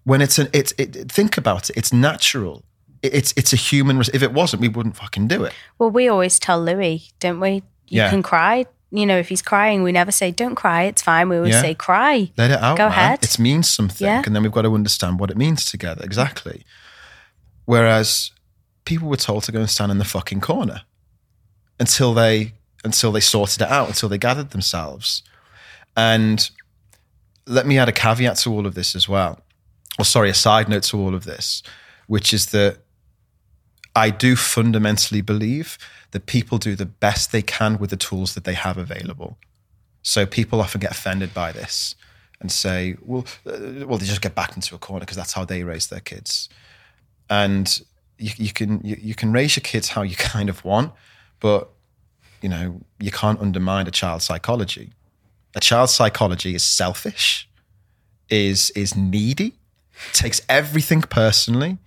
[0.09, 1.77] When it's an, it's it, think about it.
[1.77, 2.63] It's natural.
[3.01, 4.01] It- It's it's a human.
[4.01, 5.53] If it wasn't, we wouldn't fucking do it.
[5.77, 7.51] well we always tell louis don't we
[7.87, 8.09] you Yeah.
[8.09, 11.37] can cry you know if he's crying we never say don't cry it's fine we
[11.37, 11.61] always Yeah.
[11.61, 12.77] say cry Let it out.
[12.77, 12.91] Go man.
[12.97, 13.23] ahead.
[13.23, 14.21] It means something, Yeah.
[14.25, 16.03] and then we've got to understand what it means together.
[16.03, 16.57] Exactly.
[17.65, 18.31] Whereas
[18.85, 20.81] people were told to go and stand in the fucking corner
[21.79, 25.21] until they until they sorted it out, until they gathered themselves.
[25.95, 26.49] And
[27.45, 29.41] let me add a caveat to all of this as well.
[29.99, 31.61] Or sorry, a side note to all of this,
[32.07, 32.79] which is that
[33.95, 35.77] I do fundamentally believe
[36.11, 39.37] that people do the best they can with the tools that they have available.
[40.01, 41.95] So people often get offended by this
[42.39, 45.43] and say, well, uh, well, they just get backed into a corner because that's how
[45.43, 46.47] they raise their kids.
[47.29, 47.81] And
[48.17, 50.93] you, you can you, you can raise your kids how you kind of want,
[51.39, 51.69] but
[52.41, 54.93] you know you can't undermine a child's psychology.
[55.55, 57.49] A child's psychology is selfish,
[58.29, 59.58] is is needy,
[60.13, 61.77] takes everything personally,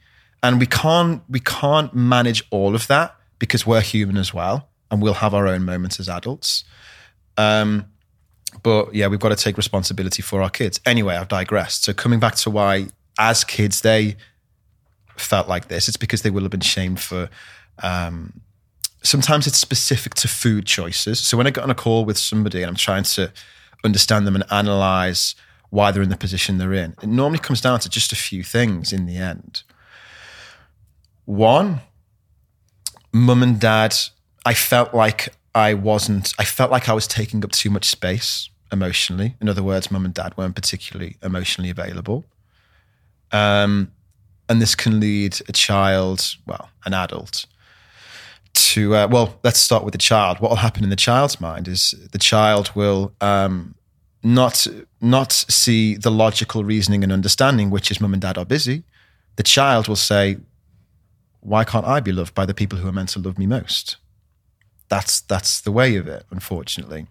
[0.42, 5.02] and we can't we can't manage all of that because we're human as well, and
[5.02, 6.64] we'll have our own moments as adults.
[7.36, 7.86] Um,
[8.62, 10.80] but yeah, we've got to take responsibility for our kids.
[10.84, 11.84] Anyway, I've digressed.
[11.84, 14.16] So coming back to why, as kids, they
[15.16, 17.30] felt like this, it's because they will have been shamed for.
[17.82, 18.42] Um,
[19.02, 21.18] sometimes it's specific to food choices.
[21.18, 23.32] So when I get on a call with somebody and I'm trying to
[23.84, 25.34] understand them and analyze
[25.72, 28.42] why they're in the position they're in, it normally comes down to just a few
[28.42, 29.62] things in the end.
[31.24, 31.80] One,
[33.10, 33.96] mum and dad,
[34.44, 38.50] I felt like I wasn't, I felt like I was taking up too much space
[38.70, 39.34] emotionally.
[39.40, 42.26] In other words, mum and dad weren't particularly emotionally available.
[43.30, 43.92] Um,
[44.50, 47.46] and this can lead a child, well, an adult,
[48.52, 50.38] to, uh, well, let's start with the child.
[50.38, 53.74] What will happen in the child's mind is the child will um,
[54.22, 54.66] not,
[55.00, 58.84] not see the logical reasoning and understanding, which is mum and dad are busy.
[59.36, 60.38] The child will say,
[61.40, 63.96] why can't I be loved by the people who are meant to love me most?
[64.88, 67.06] That's that's the way of it, unfortunately.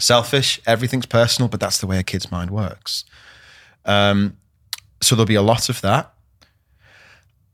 [0.00, 3.04] Selfish, everything's personal, but that's the way a kid's mind works.
[3.84, 4.38] Um,
[5.02, 6.14] so there'll be a lot of that.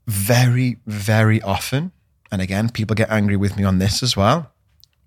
[0.07, 1.91] Very, very often,
[2.31, 4.51] and again, people get angry with me on this as well.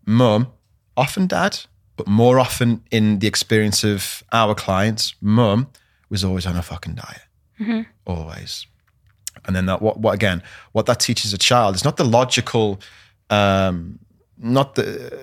[0.04, 0.52] Mum,
[0.96, 1.60] often dad,
[1.98, 5.68] but more often in the experience of our clients, mum
[6.08, 7.22] was always on a fucking diet.
[8.06, 8.66] Always.
[9.44, 12.80] And then that what what again, what that teaches a child is not the logical
[13.30, 13.98] um
[14.38, 15.22] not the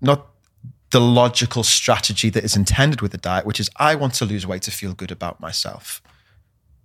[0.00, 0.28] not
[0.90, 4.46] the logical strategy that is intended with the diet, which is I want to lose
[4.46, 6.00] weight to feel good about myself.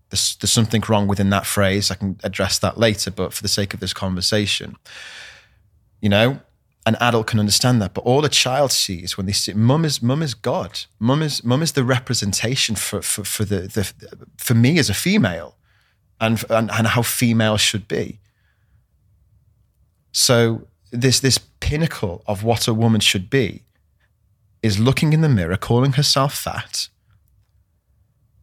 [0.10, 1.92] There's, there's something wrong within that phrase.
[1.92, 4.78] I can address that later, but for the sake of this conversation,
[6.00, 6.40] you know,
[6.88, 7.94] an adult can understand that.
[7.94, 10.80] But all a child sees when they see mum is mum is God.
[11.00, 13.84] Mum is mum is the representation for for, for the, the
[14.38, 15.58] for me as a female
[16.22, 18.20] and, and and how female should be.
[20.14, 23.64] So this this pinnacle of what a woman should be
[24.64, 26.88] is looking in the mirror, calling herself fat,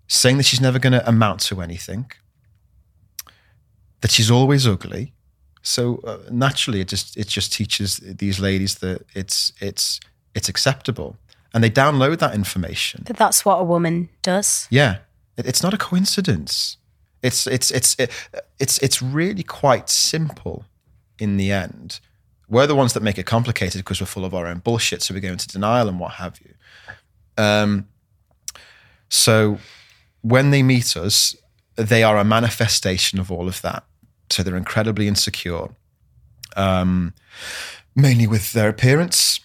[0.06, 2.10] saying that she's never going to amount to anything,
[4.02, 5.14] that she's always ugly.
[5.64, 9.98] So uh, naturally, it just it just teaches these ladies that it's it's
[10.34, 11.16] it's acceptable,
[11.54, 13.02] and they download that information.
[13.06, 14.68] But that's what a woman does.
[14.70, 14.98] Yeah,
[15.38, 16.76] it, it's not a coincidence.
[17.22, 18.10] It's it's it's it,
[18.60, 20.66] it's it's really quite simple
[21.18, 21.98] in the end.
[22.46, 25.14] We're the ones that make it complicated because we're full of our own bullshit, so
[25.14, 26.52] we go into denial and what have you.
[27.42, 27.88] Um,
[29.08, 29.58] so
[30.20, 31.34] when they meet us,
[31.76, 33.84] they are a manifestation of all of that.
[34.34, 35.68] So they're incredibly insecure,
[36.56, 37.14] um,
[37.94, 39.38] mainly with their appearance.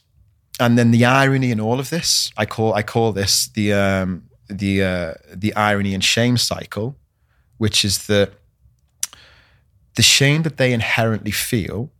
[0.59, 4.23] And then the irony in all of this, I call I call this the um,
[4.49, 6.95] the uh, the irony and shame cycle,
[7.59, 8.31] which is that
[9.95, 11.91] the shame that they inherently feel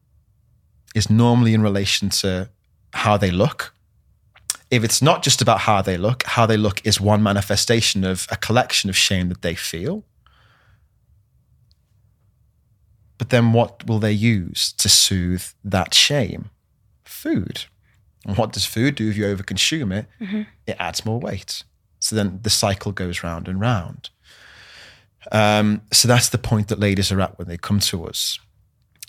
[0.95, 2.49] is normally in relation to
[2.93, 3.71] how they look.
[4.71, 8.27] If it's not just about how they look, how they look is one manifestation of
[8.31, 10.03] a collection of shame that they feel.
[13.19, 16.49] But then what will they use to soothe that shame?
[17.03, 17.65] Food.
[18.25, 20.07] And what does food do if you overconsume it?
[20.65, 21.63] It adds more weight.
[21.99, 24.09] So then the cycle goes round and round.
[25.31, 28.39] Um, so that's the point that ladies are at when they come to us.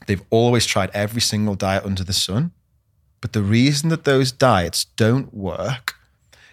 [0.07, 2.51] They've always tried every single diet under the sun.
[3.21, 5.95] But the reason that those diets don't work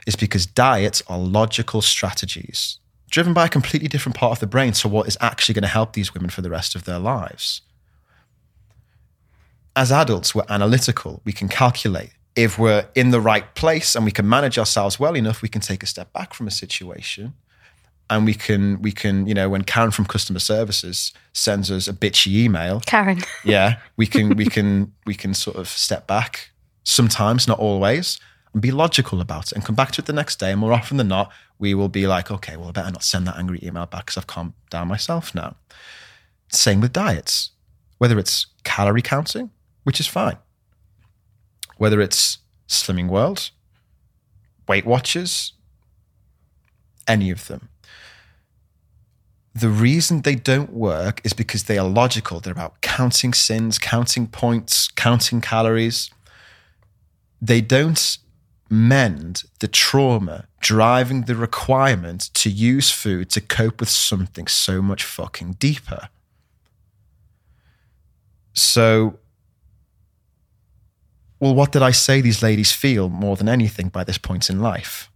[0.05, 4.73] is because diets are logical strategies driven by a completely different part of the brain
[4.73, 7.61] to what is actually going to help these women for the rest of their lives.
[9.75, 11.21] As adults, we're analytical.
[11.23, 12.11] We can calculate.
[12.35, 15.61] If we're in the right place and we can manage ourselves well enough, we can
[15.61, 17.33] take a step back from a situation
[18.09, 21.93] and we can we can you know when Karen from customer services sends us a
[21.93, 23.21] bitchy email Karen.
[23.43, 26.51] yeah we can we can we can sort of step back
[26.83, 28.19] sometimes not always
[28.57, 30.49] and be logical about it and come back to it the next day.
[30.49, 33.27] And more often than not we will be like okay well i better not send
[33.27, 35.55] that angry email back because i've calmed down myself now.
[36.49, 37.51] Same with diets.
[37.99, 39.51] Whether it's calorie counting
[39.83, 40.37] which is fine.
[41.77, 43.51] Whether it's slimming world
[44.67, 45.53] weight watchers
[47.07, 47.69] any of them.
[49.53, 52.39] The reason they don't work is because they are logical.
[52.39, 56.09] They're about counting syns, counting points, counting calories.
[57.39, 58.17] They don't
[58.69, 65.03] mend the trauma driving the requirement to use food to cope with something so much
[65.03, 66.09] fucking deeper.
[68.53, 69.19] So,
[71.39, 74.59] well, what did I say these ladies feel more than anything by this point in
[74.59, 75.11] life?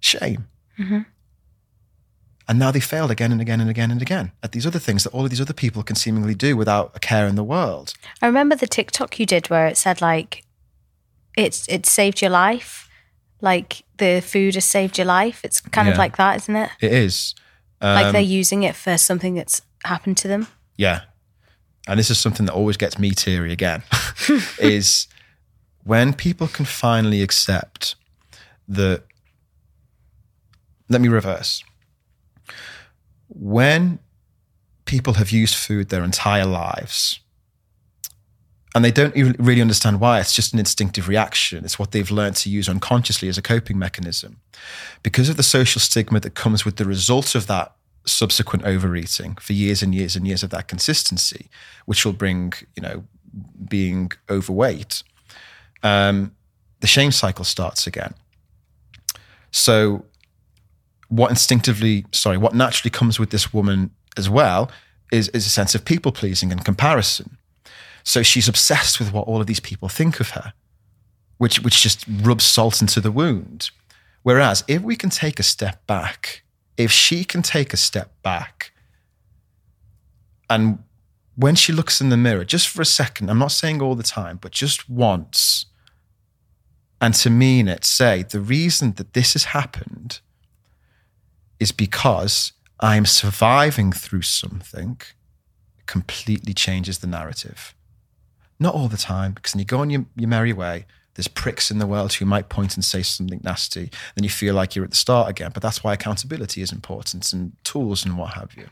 [0.00, 0.48] Shame.
[0.78, 1.00] Mm-hmm.
[2.46, 5.04] And now they failed again and again and again and again at these other things
[5.04, 7.94] that all of these other people can seemingly do without a care in the world.
[8.20, 10.44] I remember the TikTok you did where it said like
[11.36, 12.88] it's it saved your life.
[13.40, 15.40] Like the food has saved your life.
[15.44, 15.98] It's kind of Yeah.
[15.98, 16.70] like that, isn't it?
[16.80, 17.34] It is.
[17.80, 20.46] like Um, they're using it for something that's happened to them.
[20.76, 21.00] Yeah.
[21.86, 23.82] And this is something that always gets me teary again
[24.58, 25.06] is
[25.82, 27.96] when people can finally accept
[28.68, 29.02] that.
[30.88, 31.62] Let me reverse.
[33.28, 33.98] When
[34.84, 37.20] people have used food their entire lives
[38.74, 41.64] and they don't even really understand why, it's just an instinctive reaction.
[41.64, 44.40] It's what they've learned to use unconsciously as a coping mechanism.
[45.02, 47.72] Because of the social stigma that comes with the result of that
[48.04, 51.48] subsequent overeating for years and years and years of that consistency,
[51.86, 53.04] which will bring, you know,
[53.68, 55.04] being overweight,
[55.84, 56.34] um,
[56.80, 58.14] the shame cycle starts again.
[59.52, 60.04] So,
[61.08, 64.68] what instinctively, sorry, what naturally comes with this woman as well
[65.12, 67.38] is, is a sense of people pleasing and comparison.
[68.04, 70.52] So she's obsessed with what all of these people think of her,
[71.38, 73.70] which which just rubs salt into the wound.
[74.22, 76.44] Whereas if we can take a step back,
[76.76, 78.72] if she can take a step back,
[80.48, 80.78] and
[81.34, 84.02] when she looks in the mirror, just for a second, I'm not saying all the
[84.02, 85.66] time, but just once,
[87.00, 90.20] and to mean it, say the reason that this has happened
[91.58, 95.00] is because I'm surviving through something,
[95.78, 97.74] it completely changes the narrative.
[98.64, 100.86] Not all the time, because then you go on your, your merry way.
[101.16, 103.90] There's pricks in the world who might point and say something nasty.
[104.14, 105.50] Then you feel like you're at the start again.
[105.52, 108.68] But that's why accountability is important and tools and what have you.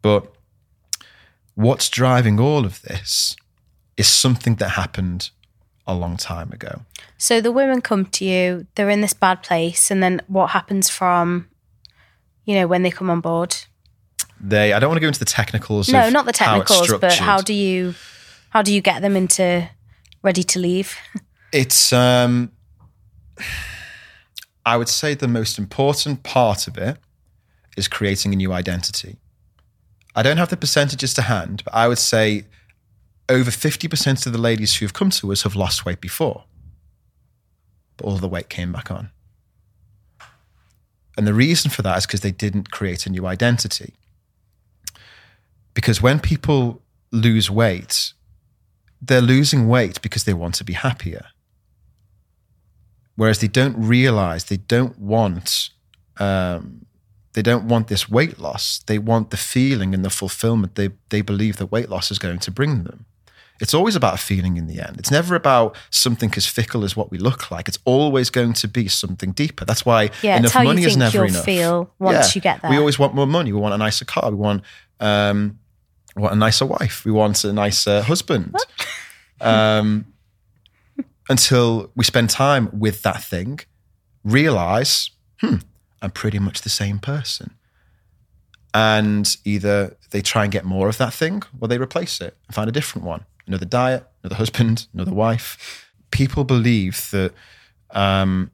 [0.00, 0.32] But
[1.56, 3.34] what's driving all of this
[3.96, 5.30] is something that happened
[5.88, 6.82] a long time ago.
[7.18, 10.88] So the women come to you, they're in this bad place, and then what happens
[10.88, 11.48] from,
[12.44, 13.56] you know, when they come on board?
[14.40, 15.88] They, I don't want to go into the technicals.
[15.88, 17.96] No, not the how technicals, but how do you
[18.54, 19.68] how do you get them into
[20.22, 20.96] ready to leave?
[21.52, 22.50] it's um
[24.64, 26.96] i would say the most important part of it
[27.76, 29.16] is creating a new identity.
[30.16, 32.46] I don't have the percentages to hand but i would say
[33.28, 36.44] over 50% of the ladies who have come to us have lost weight before
[37.96, 39.10] but all the weight came back on.
[41.16, 43.94] And the reason for that is because they didn't create a new identity.
[45.72, 48.13] Because when people lose weight
[49.00, 51.26] they're losing weight because they want to be happier.
[53.16, 55.70] Whereas they don't realize they don't want
[56.18, 56.86] um,
[57.34, 58.80] they don't want this weight loss.
[58.86, 60.76] They want the feeling and the fulfillment.
[60.76, 63.06] They, they believe that weight loss is going to bring them.
[63.60, 64.98] It's always about a feeling in the end.
[64.98, 67.68] It's never about something as fickle as what we look like.
[67.68, 69.64] It's always going to be something deeper.
[69.64, 71.44] That's why Yeah, enough money is never you'll enough.
[71.44, 72.70] feel once you get there.
[72.70, 73.52] we always want more money.
[73.52, 74.30] We want a nicer car.
[74.30, 74.62] We want
[75.00, 75.58] um,
[76.14, 78.54] we want a nicer wife we want a nicer husband
[79.40, 80.06] um,
[81.28, 83.60] until we spend time with that thing,
[84.24, 85.56] realize, hmm,
[86.02, 87.54] I'm pretty much the same person.
[88.72, 92.54] And either they try and get more of that thing or they replace it and
[92.54, 95.90] find a different one another diet, another husband, another wife.
[96.10, 97.32] People believe that
[97.90, 98.50] um,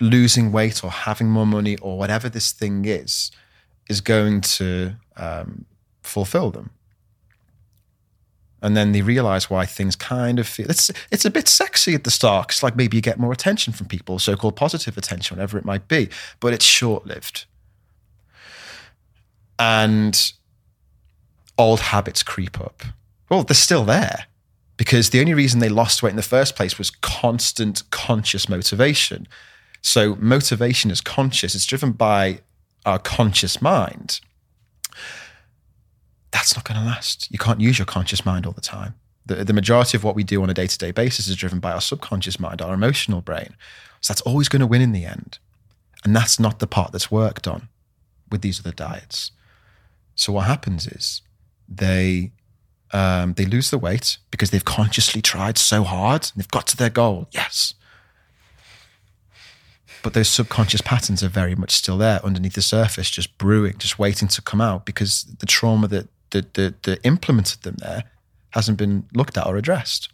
[0.00, 3.30] losing weight or having more money or whatever this thing is,
[3.88, 5.64] is going to um,
[6.02, 6.70] fulfill them.
[8.62, 12.04] And then they realize why things kind of feel it's it's a bit sexy at
[12.04, 12.50] the start.
[12.50, 15.86] It's like maybe you get more attention from people so-called positive attention whatever it might
[15.86, 16.08] be
[16.40, 17.44] but it's short-lived.
[19.58, 20.32] And
[21.58, 22.82] old habits creep up.
[23.28, 24.26] Well they're still there
[24.78, 29.28] because the only reason they lost weight in the first place was constant conscious motivation.
[29.82, 31.54] So motivation is conscious.
[31.54, 32.40] It's driven by
[32.86, 34.20] our conscious mind
[36.34, 37.30] that's not going to last.
[37.30, 38.96] You can't use your conscious mind all the time.
[39.24, 41.60] The, the majority of what we do on a day to day basis is driven
[41.60, 43.54] by our subconscious mind, our emotional brain.
[44.00, 45.38] So that's always going to win in the end.
[46.04, 47.68] And that's not the part that's worked on
[48.32, 49.30] with these other diets.
[50.16, 51.22] So what happens is
[51.68, 52.32] they
[52.92, 56.76] um, they lose the weight because they've consciously tried so hard and they've got to
[56.76, 57.28] their goal.
[57.30, 57.74] Yes.
[60.02, 63.98] But those subconscious patterns are very much still there underneath the surface, just brewing, just
[63.98, 68.04] waiting to come out because the trauma that, that, that, that implemented them there
[68.50, 70.10] hasn't been looked at or addressed.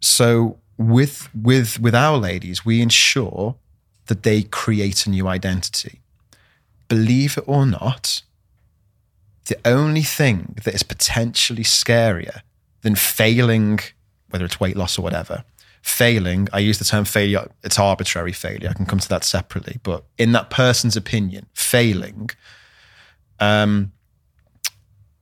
[0.00, 3.56] So with with with our ladies, we ensure
[4.06, 6.00] that they create a new identity.
[6.88, 8.22] Believe it or not,
[9.46, 12.40] the only thing that is potentially scarier
[12.82, 13.80] than failing,
[14.30, 15.44] whether it's weight loss or whatever,
[15.82, 18.70] failing, I use the term failure, it's arbitrary failure.
[18.70, 19.78] I can come to that separately.
[19.82, 22.30] But in that person's opinion, failing
[23.40, 23.92] um,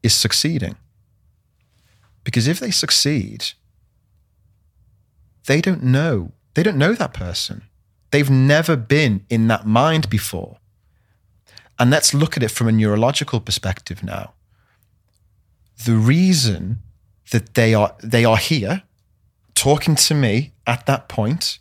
[0.07, 0.77] is succeeding.
[2.25, 3.53] Because if they succeed,
[5.47, 6.33] they don't know.
[6.55, 7.63] They don't know that person.
[8.11, 10.59] They've never been in that mind before.
[11.79, 14.33] And let's look at it from a neurological perspective now.
[15.85, 16.79] The reason
[17.31, 18.85] that they are they are here
[19.55, 21.59] talking to me at that point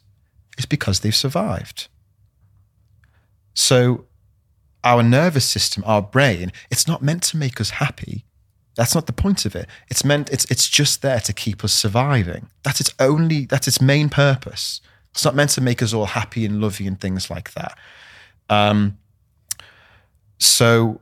[0.57, 1.89] is because they've survived.
[3.53, 4.05] So
[4.83, 8.25] our nervous system, our brain, it's not meant to make us happy.
[8.75, 9.67] That's not the point of it.
[9.89, 12.49] It's meant it's it's just there to keep us surviving.
[12.63, 14.81] That's its only that's its main purpose.
[15.11, 17.77] It's not meant to make us all happy and lovey and things like that.
[18.49, 18.97] Um,
[20.37, 20.99] so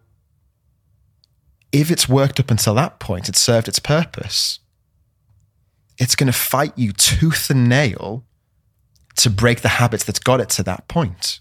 [1.72, 4.60] if it's worked up until that point, it served its purpose.
[5.98, 8.24] It's going to fight you tooth and nail
[9.16, 11.40] to break the habits that's got it to that point.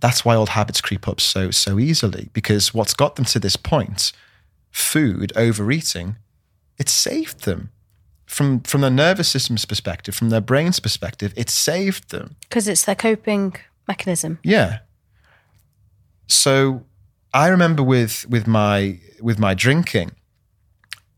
[0.00, 3.56] That's why old habits creep up so so easily because what's got them to this
[3.56, 4.12] point,
[4.78, 6.16] food, overeating,
[6.78, 7.70] it saved them.
[8.26, 12.36] From from their nervous system's perspective, from their brain's perspective, it saved them.
[12.40, 13.56] Because it's their coping
[13.86, 14.38] mechanism.
[14.42, 14.80] Yeah.
[16.26, 16.84] So
[17.32, 20.12] I remember with with my with my drinking,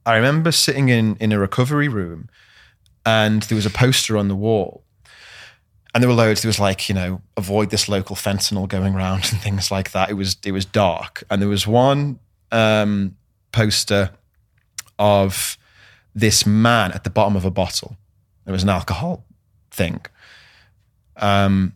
[0.06, 2.28] I remember sitting in in a recovery room
[3.04, 4.84] and there was a poster on the wall.
[5.92, 6.42] And there were loads.
[6.42, 10.11] There was like, you know, avoid this local fentanyl going around and things like that.
[10.11, 11.24] It was it was dark.
[11.28, 12.20] And there was one
[12.52, 13.16] um,
[13.53, 14.11] poster
[14.98, 15.57] of
[16.14, 17.96] this man at the bottom of a bottle.
[18.46, 19.24] It was an alcohol
[19.70, 20.01] thing.
[21.16, 21.74] Um,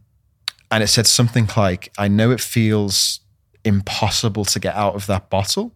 [0.71, 3.21] and it said something like, I know it feels
[3.65, 5.73] impossible to get out of that bottle,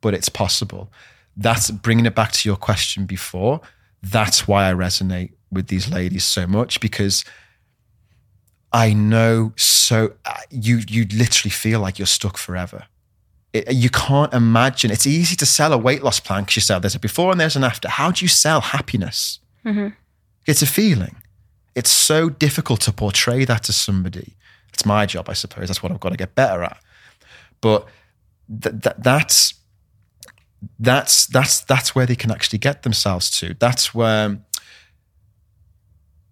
[0.00, 0.92] but it's possible.
[1.36, 3.60] That's bringing it back to your question before.
[4.02, 7.24] That's why I resonate with these ladies so much because
[8.72, 12.86] I know so uh, you you literally feel like you're stuck forever.
[13.52, 14.90] It, you can't imagine.
[14.90, 17.40] It's easy to sell a weight loss plan because you sell there's a before and
[17.40, 17.88] there's an after.
[17.88, 19.40] How do you sell happiness?
[20.46, 21.16] It's a feeling.
[21.74, 24.36] It's so difficult to portray that to somebody.
[24.72, 25.68] It's my job, I suppose.
[25.68, 26.78] That's what I've got to get better at.
[27.60, 27.86] But
[28.48, 29.54] th- th- that's
[30.78, 33.54] that's that's that's where they can actually get themselves to.
[33.58, 34.38] That's where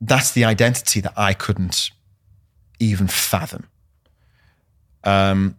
[0.01, 1.91] that's the identity that I couldn't
[2.79, 3.69] even fathom.
[5.05, 5.57] Um,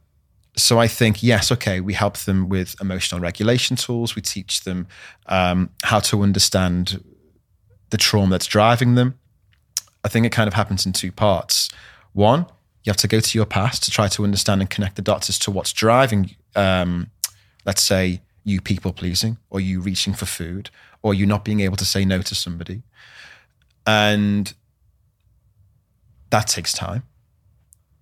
[0.55, 4.15] so I think yes, okay, we help them with emotional regulation tools.
[4.15, 4.87] We teach them
[5.27, 7.03] um, how to understand
[7.89, 9.17] the trauma that's driving them.
[10.03, 11.69] I think it kind of happens in two parts.
[12.13, 12.45] One,
[12.83, 15.29] you have to go to your past to try to understand and connect the dots
[15.29, 17.11] as to what's driving, um,
[17.65, 20.71] let's say, you people pleasing, or you reaching for food,
[21.03, 22.81] or you not being able to say no to somebody.
[23.85, 24.51] And
[26.31, 27.03] that takes time.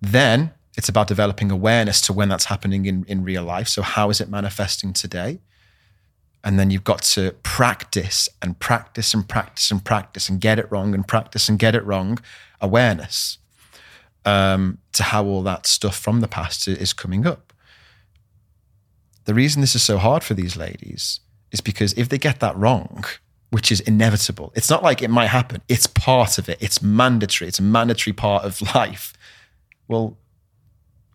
[0.00, 3.68] Then it's about developing awareness to when that's happening in, in real life.
[3.68, 5.38] So, how is it manifesting today?
[6.42, 10.72] And then you've got to practice and practice and practice and practice and get it
[10.72, 12.18] wrong and practice and get it wrong.
[12.62, 13.36] Awareness
[14.24, 17.52] um, to how all that stuff from the past is coming up.
[19.26, 21.20] The reason this is so hard for these ladies
[21.52, 23.04] is because if they get that wrong,
[23.50, 27.48] which is inevitable, it's not like it might happen, it's part of it, it's mandatory,
[27.48, 29.12] it's a mandatory part of life.
[29.86, 30.16] Well,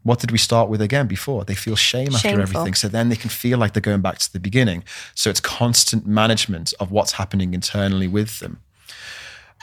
[0.05, 1.43] what did we start with again before?
[1.45, 2.75] They feel shame after everything.
[2.75, 4.83] So then they can feel like they're going back to the beginning.
[5.15, 8.61] So it's constant management of what's happening internally with them.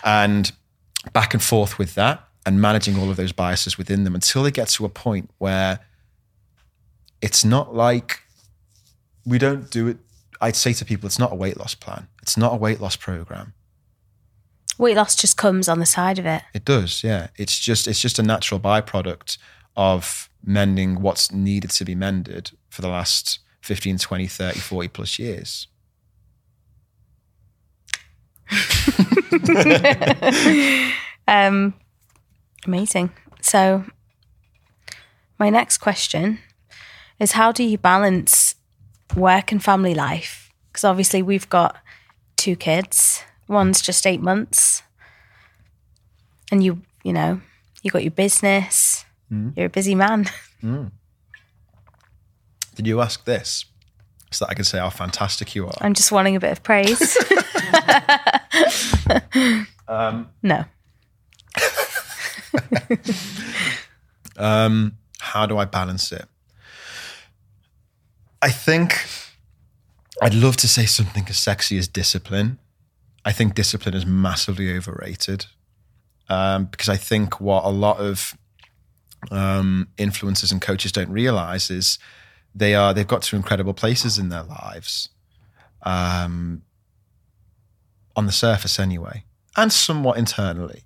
[0.02, 0.50] And
[1.12, 4.50] back and forth with that and managing all of those biases within them until they
[4.50, 5.78] get to a point where
[7.20, 8.22] it's not like
[9.24, 9.98] we don't do it.
[10.40, 12.08] I'd say to people, it's not a weight loss plan.
[12.20, 13.54] It's not a weight loss program.
[14.76, 16.42] Weight loss just comes on the side of it.
[16.52, 17.28] It does, yeah.
[17.36, 19.38] It's just it's just a natural byproduct
[19.76, 25.18] of mending what's needed to be mended for the last 15, 20, 30, 40 plus
[25.18, 25.68] years.
[31.28, 31.74] Um,
[32.66, 33.10] amazing.
[33.40, 33.84] So,
[35.38, 36.38] my next question
[37.18, 38.54] is how do you balance
[39.16, 40.50] work and family life?
[40.68, 41.76] Because obviously, we've got
[42.36, 44.82] two kids, one's just eight months,
[46.50, 47.40] and you, you know,
[47.82, 49.04] you got your business,
[49.56, 50.26] you're a busy man.
[52.74, 53.64] Did you ask this
[54.30, 55.74] so that I can say how fantastic you are?
[55.80, 56.98] I'm just wanting a bit of praise.
[60.42, 60.64] no.
[64.36, 66.26] Um, how do I balance it?
[68.40, 69.06] I think
[70.20, 72.58] I'd love to say something as sexy as discipline.
[73.24, 75.46] I think discipline is massively overrated
[76.28, 78.36] um, because I think what a lot of
[79.30, 81.98] um, influencers and coaches don't realize is
[82.54, 85.08] they are they've got to incredible places in their lives,
[85.82, 86.62] um,
[88.16, 89.24] on the surface anyway,
[89.56, 90.82] and somewhat internally.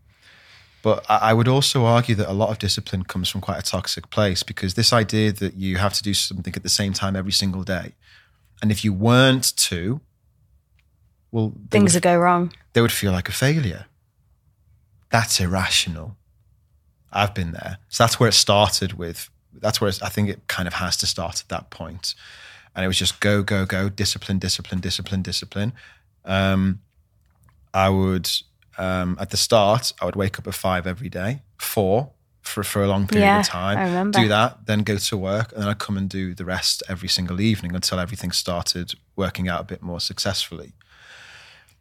[0.82, 4.09] But I would also argue that a lot of discipline comes from quite a toxic
[4.11, 7.32] place because this idea that you have to do something at the same time every
[7.32, 7.95] single day,
[8.62, 10.01] and if you weren't to,
[11.32, 12.53] well, Things would, that go wrong.
[12.74, 13.87] they would feel like a failure.
[15.11, 16.16] That's irrational.
[17.17, 19.31] I've been there, so that's where it started with.
[19.53, 21.77] That's where I think it kind of has to start at that point.
[21.77, 22.14] point,
[22.75, 25.73] and it was just go, go, go, discipline, discipline, discipline, discipline.
[26.25, 26.81] Um,
[27.73, 28.31] I would
[28.79, 32.11] um, at the start, I would wake up at five every day, four
[32.43, 33.79] for for a long period Yeah, of time.
[33.79, 34.21] I remember.
[34.21, 37.09] Do that, then go to work, and then I'd come and do the rest every
[37.09, 40.73] single evening until everything started working out a bit more successfully.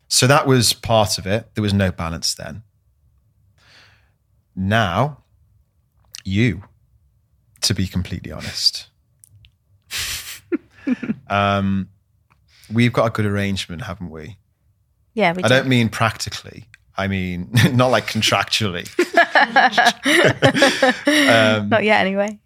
[0.08, 1.54] So that was part of it.
[1.56, 2.64] There was no balance then.
[4.56, 5.24] Now,
[6.26, 6.63] you,
[7.61, 8.88] to be completely honest,
[11.30, 11.88] um,
[12.73, 14.38] we've got a good arrangement, haven't we?
[15.13, 15.53] Yeah, we I do.
[15.53, 16.65] don't mean practically.
[16.97, 18.88] I mean not like contractually.
[21.07, 22.39] um, Not yet, anyway.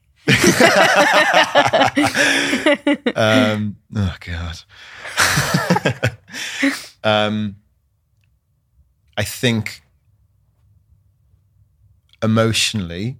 [3.15, 4.59] um, oh god.
[7.03, 7.55] um,
[9.17, 9.81] I think
[12.23, 13.17] emotionally,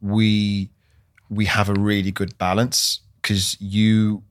[0.00, 0.70] we
[1.30, 4.22] we have a really good balance because you,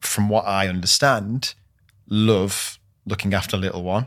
[0.00, 1.54] from what I understand,
[2.08, 4.06] love looking after little one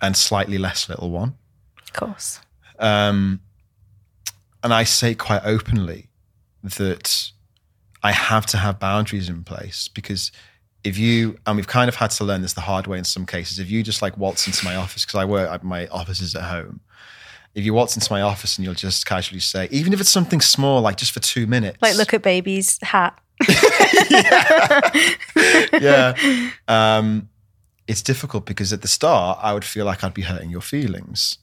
[0.00, 1.34] and slightly less little one.
[1.82, 2.40] Of course.
[2.78, 3.40] Um,
[4.62, 6.08] and I say quite openly
[6.62, 7.32] that
[8.02, 10.30] I have to have boundaries in place because
[10.84, 13.26] if you, and we've kind of had to learn this the hard way in some
[13.26, 16.34] cases, if you just like waltz into my office, because I work, my office is
[16.34, 16.80] at home.
[17.54, 20.40] If you waltz into my office and you'll just casually say, even if it's something
[20.40, 23.18] small, like just for two minutes, Like, look at baby's hat.
[25.80, 26.14] yeah.
[26.68, 27.28] Um,
[27.86, 31.38] it's difficult because at the start, I would feel like I'd be hurting your feelings.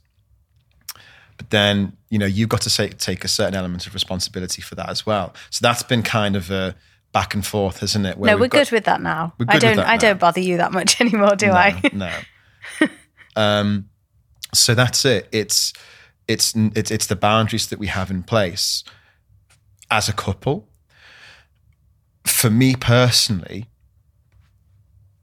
[1.37, 4.75] But then, you know, you've got to say, take a certain element of responsibility for
[4.75, 5.33] that as well.
[5.49, 6.75] So that's been kind of a
[7.11, 8.17] back and forth, hasn't it?
[8.17, 9.33] Where no, we're got- good with that now.
[9.47, 9.79] I don't.
[9.79, 9.97] I now.
[9.97, 11.79] don't bother you that much anymore, do I?
[11.93, 12.11] No.
[13.35, 13.89] um,
[14.53, 15.27] so that's it.
[15.31, 15.73] It's
[16.27, 18.83] it's it's it's the boundaries that we have in place
[19.89, 20.67] as a couple.
[22.25, 23.67] For me personally,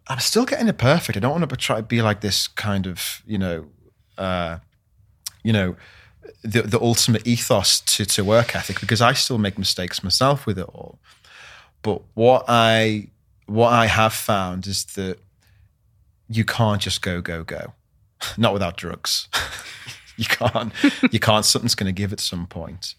[0.09, 1.17] I'm still getting it perfect.
[1.17, 3.67] I don't want to try to be like this kind of you know,
[4.17, 4.59] uh,
[5.43, 5.77] you know,
[6.43, 10.59] the the ultimate ethos to to work ethic because I still make mistakes myself with
[10.59, 10.99] it all.
[11.83, 13.09] But what I
[13.47, 15.19] what I have found is that
[16.29, 17.75] you can't just go go go
[18.39, 19.29] not without drugs
[20.17, 20.73] you can't
[21.11, 22.95] you can't something's going to give at some point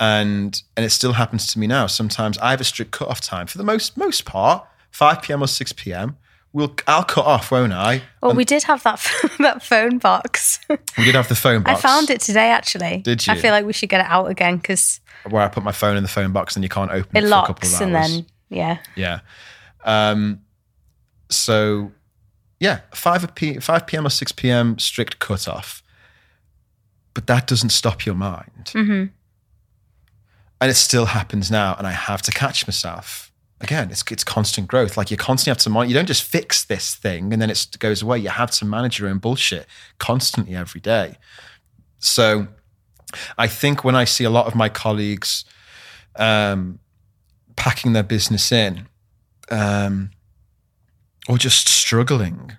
[0.00, 3.46] and and it still happens to me now sometimes i have a strict cut-off time
[3.46, 6.16] for the most most part 5 p.m or 6 p.m
[6.52, 9.00] we'll i'll cut off won't i Well, we did have that
[9.38, 10.58] that phone box.
[10.68, 12.98] we did have the phone I found it today, actually.
[12.98, 13.32] Did you?
[13.32, 15.96] I feel like we should get it out again because where i put my phone
[15.96, 17.94] in the phone box and you can't open it it, for a couple locks and
[17.94, 18.78] then yeah.
[18.96, 19.20] Yeah.
[19.84, 20.40] Um,
[21.28, 21.92] so,
[22.60, 24.06] yeah, 5, p- 5 p.m.
[24.06, 24.78] or 6 p.m.
[24.78, 25.82] strict cutoff.
[27.14, 28.70] But that doesn't stop your mind.
[28.72, 29.04] hmm
[30.60, 31.74] And it still happens now.
[31.78, 33.30] And I have to catch myself.
[33.60, 34.96] Again, it's, it's constant growth.
[34.96, 35.88] Like you constantly have to monitor.
[35.90, 38.18] You don't just fix this thing and then it goes away.
[38.18, 39.66] You have to manage your own bullshit
[39.98, 41.16] constantly every day.
[41.98, 42.48] So
[43.38, 45.44] I think when I see a lot of my colleagues
[46.16, 46.78] um,
[47.56, 48.86] packing their business in
[49.50, 50.10] um,
[51.28, 52.52] or just struggling,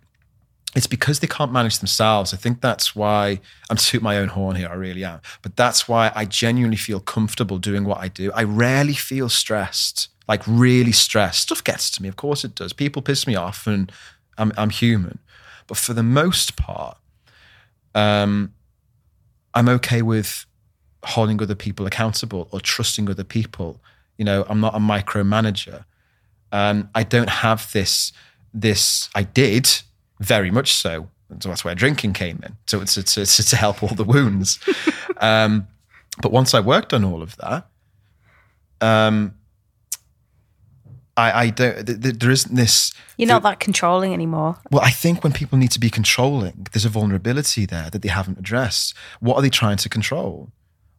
[0.76, 2.34] it's because they can't manage themselves.
[2.34, 4.68] I think that's why I'm toot my own horn here.
[4.68, 5.22] I really am.
[5.42, 8.30] But that's why I genuinely feel comfortable doing what I do.
[8.34, 11.44] I rarely feel stressed, like really stressed.
[11.44, 12.74] Stuff gets to me, of course it does.
[12.74, 13.90] People piss me off, and
[14.38, 15.20] I'm, I'm human.
[15.68, 16.98] But for the most part,
[17.96, 18.54] um,
[19.54, 20.46] I'm okay with
[21.06, 23.80] holding other people accountable or trusting other people.
[24.18, 25.86] You know, I'm not a micromanager.
[26.52, 28.12] Um, I don't have this.
[28.54, 29.70] This I did
[30.20, 31.10] very much so.
[31.30, 32.56] And so that's where drinking came in.
[32.68, 34.60] So it's to, to, to help all the wounds.
[35.18, 35.68] um,
[36.22, 37.68] but once I worked on all of that,
[38.82, 39.34] um,
[41.18, 41.86] I, I don't.
[41.86, 42.94] Th- th- there isn't this.
[43.18, 44.58] You're not that controlling anymore.
[44.72, 48.10] Well, I think when people need to be controlling, there's a vulnerability there that they
[48.10, 48.94] haven't addressed.
[49.20, 50.52] What are they trying to control?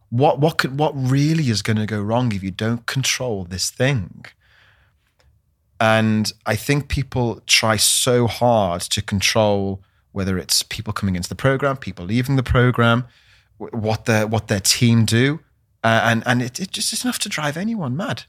[0.09, 3.69] What what could what really is going to go wrong if you don't control this
[3.69, 4.25] thing?
[5.79, 11.35] And I think people try so hard to control whether it's people coming into the
[11.35, 13.05] program, people leaving the program,
[13.57, 15.39] what their what their team do,
[15.83, 18.23] uh, and and it, it just is enough to drive anyone mad.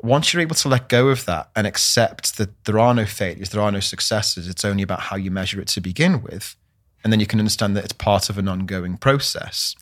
[0.00, 3.50] Once you're able to let go of that and accept that there are no failures,
[3.50, 6.56] there are no successes, it's only about how you measure it to begin with,
[7.02, 9.74] and then you can understand that it's part of an ongoing process.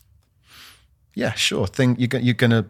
[1.13, 1.67] Yeah, sure.
[1.67, 2.65] Thing you're, you're to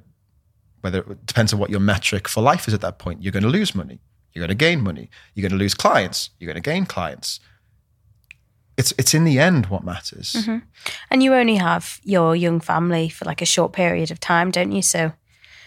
[0.81, 3.21] whether it depends on what your metric for life is at that point.
[3.23, 3.99] You're going to lose money.
[4.33, 5.09] You're going to gain money.
[5.33, 6.29] You're going to lose clients.
[6.39, 7.39] You're going to gain clients.
[8.77, 10.47] It's it's in the end what matters.
[11.09, 14.71] And you only have your young family for like a short period of time, don't
[14.71, 14.81] you?
[14.81, 15.11] So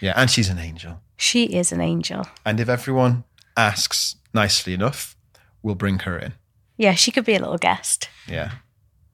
[0.01, 1.01] Yeah, and she's an angel.
[1.17, 2.25] she is an angel.
[2.43, 3.23] And if everyone
[3.55, 5.15] asks nicely enough,
[5.61, 6.33] we'll bring her in.
[6.77, 8.09] Yeah, she could be a little guest.
[8.27, 8.51] Yeah,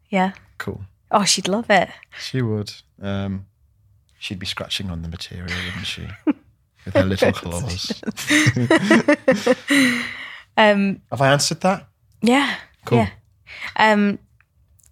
[0.10, 0.32] Yeah.
[0.58, 0.82] cool.
[1.12, 1.90] Oh, she'd love it.
[2.20, 2.72] She would.
[3.02, 3.46] Um,
[4.22, 6.08] she'd be scratching on the material, wouldn't she?
[6.86, 8.02] With her little claws.
[10.58, 11.88] Um, Have I answered that?
[12.22, 12.56] yeah.
[12.84, 12.98] Cool.
[12.98, 13.10] Yeah.
[13.78, 14.20] Um,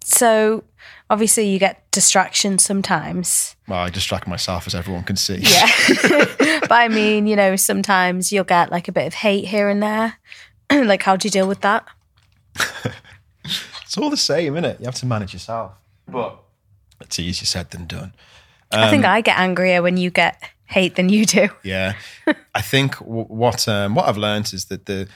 [0.02, 0.64] so
[1.10, 3.56] obviously you get distractions sometimes.
[3.68, 5.36] Well, I distract myself, as everyone can see.
[5.36, 5.68] Yeah.
[6.62, 9.82] but I mean, you know, sometimes you'll get like a bit of hate here and
[9.82, 10.14] there.
[10.72, 11.86] like, how do you deal with that?
[13.44, 14.80] It's all the same, isn't it?
[14.80, 15.72] You have to manage yourself.
[16.08, 16.40] But
[17.02, 18.14] it's easier said than done.
[18.72, 21.48] I think I get angrier when you get hate than you do.
[21.64, 21.94] Yeah,
[22.54, 25.08] I think w- what um, what I've learned is that the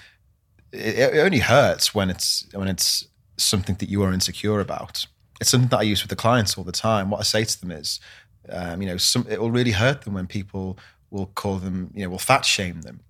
[0.73, 5.07] it, it only hurts when it's when it's something that you are insecure about.
[5.41, 7.11] It's something that I use with the clients all the time.
[7.11, 8.01] What I say to them is,
[8.49, 10.79] um, you know, some it will really hurt them when people
[11.11, 13.01] will call them, you know, will fat shame them,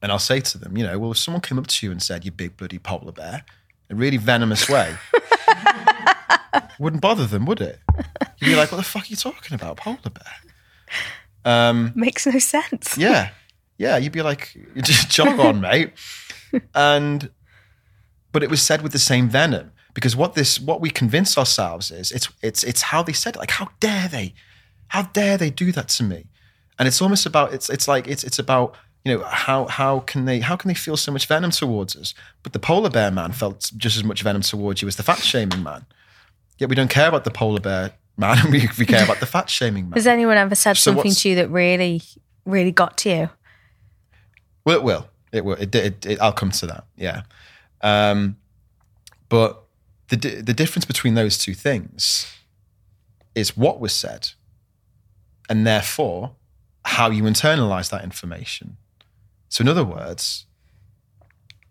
[0.00, 2.02] and I'll say to them, you know, well, if someone came up to you and
[2.02, 3.44] said, "You big bloody polar bear,"
[3.90, 4.96] in a really venomous way.
[6.78, 7.78] Wouldn't bother them, would it?
[8.38, 10.34] You'd be like, "What the fuck are you talking about, polar bear?"
[11.44, 12.98] Um, Makes no sense.
[12.98, 13.30] yeah,
[13.78, 13.96] yeah.
[13.96, 15.92] You'd be like, just jog on, mate.
[16.74, 17.30] And,
[18.32, 21.90] but it was said with the same venom because what this, what we convince ourselves
[21.90, 23.38] is, it's it's it's how they said it.
[23.38, 24.34] Like, how dare they?
[24.88, 26.26] How dare they do that to me?
[26.78, 30.24] And it's almost about it's it's like it's it's about you know how how can
[30.24, 32.12] they how can they feel so much venom towards us?
[32.42, 35.18] But the polar bear man felt just as much venom towards you as the fat
[35.20, 35.86] shaming man.
[36.58, 38.38] Yet we don't care about the polar bear man.
[38.50, 39.94] We, we care about the fat shaming man.
[39.94, 42.02] Has anyone ever said So something to you that really,
[42.44, 43.30] really got to you?
[44.64, 45.08] Well, it will.
[45.32, 45.54] It will.
[45.54, 46.84] It, it, it, I'll come to that.
[46.96, 47.22] Yeah.
[47.82, 48.36] Um,
[49.28, 49.62] but
[50.08, 52.32] the the difference between those two things
[53.34, 54.30] is what was said,
[55.48, 56.32] and therefore
[56.84, 58.76] how you internalize that information.
[59.48, 60.46] So, in other words,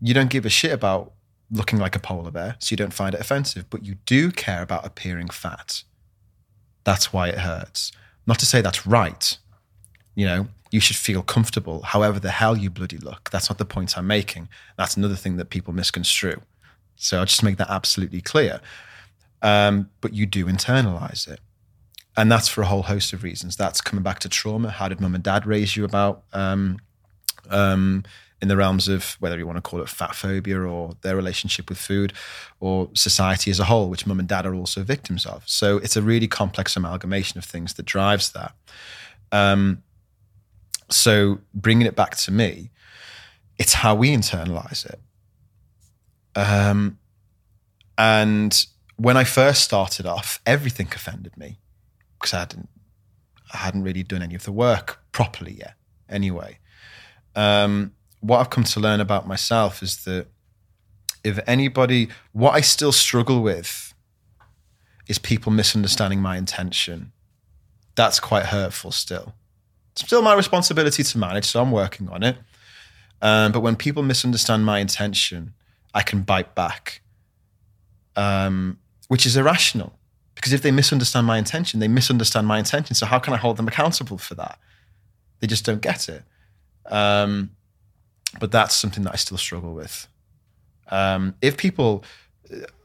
[0.01, 1.13] you don't give a shit about
[1.51, 4.61] looking like a polar bear, so you don't find it offensive, but you do care
[4.61, 5.83] about appearing fat.
[6.83, 7.91] That's why it hurts.
[8.27, 9.37] Not to say that's right.
[10.15, 13.29] You know, you should feel comfortable however the hell you bloody look.
[13.29, 14.49] That's not the point I'm making.
[14.77, 16.41] That's another thing that people misconstrue.
[16.95, 18.61] So I'll just make that absolutely clear.
[19.41, 21.39] Um, but you do internalize it.
[22.17, 23.57] And that's for a whole host of reasons.
[23.57, 24.69] That's coming back to trauma.
[24.69, 26.79] How did mum and dad raise you about um,
[27.49, 28.03] um,
[28.45, 31.67] in the realms of whether you want to call it fat phobia or their relationship
[31.67, 32.13] with food
[32.59, 35.41] or society as a whole, which mum and dad are also victims of.
[35.47, 38.53] So it's a really complex amalgamation of things that drives that.
[39.31, 39.81] Um,
[40.91, 42.69] so bringing it back to me,
[43.57, 44.99] it's how we internalize it.
[46.35, 46.99] Um,
[47.97, 48.63] and
[48.97, 51.57] when I first started off, everything offended me
[52.19, 52.69] because I hadn't,
[53.51, 55.73] I hadn't really done any of the work properly yet.
[56.07, 56.59] Anyway,
[57.35, 60.27] um, what I've come to learn about myself is that
[61.23, 63.93] if anybody, what I still struggle with
[65.07, 67.11] is people misunderstanding my intention.
[67.95, 69.33] That's quite hurtful still.
[69.93, 72.37] It's still my responsibility to manage, so I'm working on it.
[73.21, 75.53] Um, but when people misunderstand my intention,
[75.93, 77.01] I can bite back,
[78.15, 79.93] um, which is irrational.
[80.35, 82.93] Because if they misunderstand my intention, they misunderstand my intention.
[82.93, 84.59] So how can I hold them accountable for that?
[85.39, 86.23] They just don't get it.
[86.87, 87.51] Um,
[88.39, 90.07] but that's something that I still struggle with.
[90.89, 92.03] Um, if people,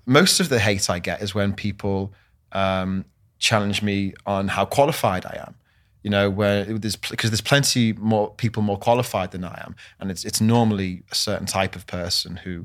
[0.07, 2.12] most of the hate I get is when people
[2.53, 3.05] um,
[3.38, 5.55] challenge me on how qualified I am.
[6.03, 10.11] You know, where there's because there's plenty more people more qualified than I am, and
[10.11, 12.64] it's it's normally a certain type of person who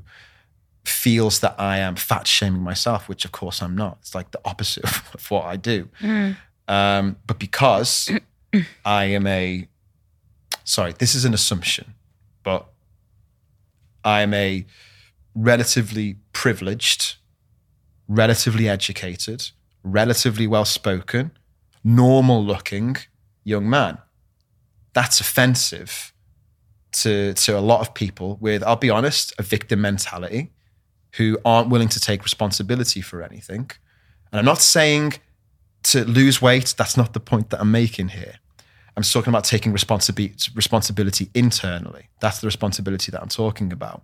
[0.86, 3.97] feels that I am fat shaming myself, which of course I'm not.
[3.99, 5.89] It's like the opposite of what I do.
[6.69, 8.09] Um, but because
[8.86, 9.67] I am a
[10.63, 11.93] sorry, this is an assumption,
[12.43, 12.67] but
[14.05, 14.65] I am a
[15.33, 17.15] relatively privileged,
[18.07, 19.49] relatively educated,
[19.83, 21.31] relatively well spoken,
[21.83, 22.97] normal looking
[23.43, 23.97] young man.
[24.93, 26.13] That's offensive
[26.93, 30.51] to to a lot of people with, I'll be honest, a victim mentality
[31.17, 33.71] who aren't willing to take responsibility for anything.
[34.31, 35.15] And I'm not saying
[35.83, 38.35] to lose weight, that's not the point that I'm making here.
[38.95, 42.09] I'm just talking about taking responsibility responsibility internally.
[42.21, 44.03] That's the responsibility that I'm talking about.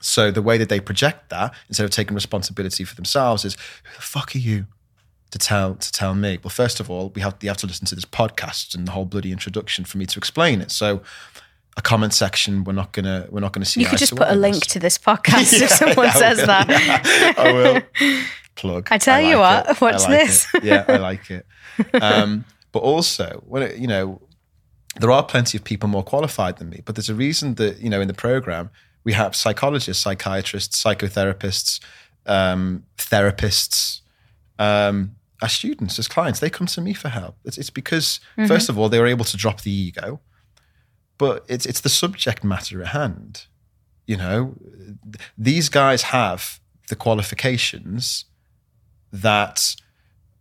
[0.00, 3.96] So the way that they project that, instead of taking responsibility for themselves, is who
[3.96, 4.66] the fuck are you
[5.30, 6.38] to tell to tell me?
[6.42, 8.92] Well, first of all, we have you have to listen to this podcast and the
[8.92, 10.70] whole bloody introduction for me to explain it.
[10.70, 11.02] So
[11.76, 13.80] a comment section, we're not gonna we're not gonna see.
[13.80, 16.46] You could just put a link to this podcast if someone yeah, says will.
[16.46, 17.34] that.
[17.36, 18.22] Yeah, I will
[18.54, 18.88] plug.
[18.90, 19.80] I tell you like what, it.
[19.80, 20.54] watch I like this.
[20.54, 20.64] it.
[20.64, 21.46] Yeah, I like it.
[21.94, 22.44] Um,
[22.76, 24.20] but also, when it, you know,
[24.96, 26.82] there are plenty of people more qualified than me.
[26.84, 28.68] But there's a reason that you know in the program
[29.02, 31.80] we have psychologists, psychiatrists, psychotherapists,
[32.26, 34.02] um, therapists.
[34.58, 37.36] Um, as students, as clients, they come to me for help.
[37.46, 40.20] It's, it's because, first of all, they were able to drop the ego,
[41.16, 43.46] but it's it's the subject matter at hand.
[44.06, 44.54] You know,
[45.38, 46.60] these guys have
[46.90, 48.26] the qualifications
[49.10, 49.76] that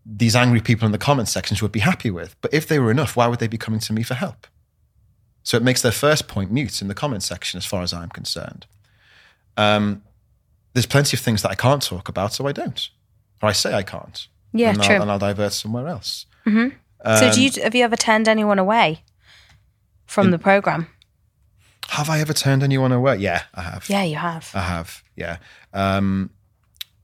[0.06, 2.36] these angry people in the comment sections would be happy with.
[2.42, 4.48] But if they were enough, why would they be coming to me for help?
[5.44, 8.10] So it makes their first point mute in the comment section, as far as I'm
[8.10, 8.66] concerned.
[9.58, 10.04] Um,
[10.74, 12.90] there's plenty of things that I can't talk about, so I don't,
[13.42, 14.28] or I say I can't.
[14.54, 14.96] Yeah, and true.
[14.96, 16.26] I'll, and I'll divert somewhere else.
[17.20, 19.04] so, do you have you ever turned anyone away
[20.06, 20.88] from the program?
[21.90, 23.18] Have I ever turned anyone away?
[23.18, 23.90] Yeah, I have.
[23.90, 24.52] Yeah, you have.
[24.54, 25.38] I have, yeah.
[25.74, 26.32] Um,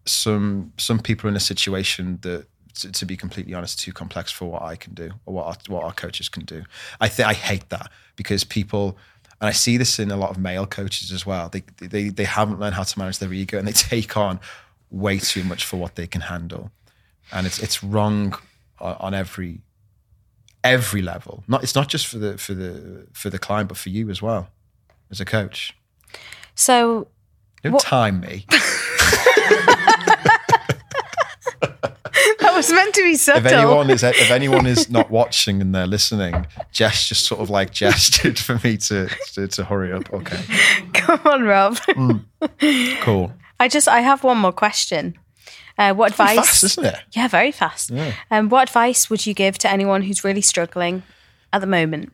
[0.05, 4.45] some some people in a situation that, to, to be completely honest, too complex for
[4.49, 6.63] what I can do or what our, what our coaches can do.
[6.99, 8.97] I think I hate that because people,
[9.39, 11.49] and I see this in a lot of male coaches as well.
[11.49, 14.39] They they they haven't learned how to manage their ego and they take on
[14.89, 16.71] way too much for what they can handle,
[17.31, 18.37] and it's it's wrong
[18.79, 19.61] on, on every
[20.63, 21.43] every level.
[21.47, 24.21] Not it's not just for the for the for the client, but for you as
[24.21, 24.49] well
[25.09, 25.73] as a coach.
[26.55, 27.07] So,
[27.63, 28.45] Don't What- time me.
[32.69, 33.45] was meant to be subtle.
[33.45, 37.49] if anyone is if anyone is not watching and they're listening, Jess just sort of
[37.49, 40.11] like gestured for me to to, to hurry up.
[40.13, 40.41] Okay,
[40.93, 41.77] Come on, Rob.
[43.01, 43.33] cool.
[43.59, 45.15] I just I have one more question.
[45.77, 46.35] Uh, what advice?
[46.35, 46.95] Fast, isn't it?
[47.13, 47.89] Yeah, very fast.
[47.89, 48.13] Yeah.
[48.29, 51.01] Um, what advice would you give to anyone who's really struggling
[51.53, 52.11] at the moment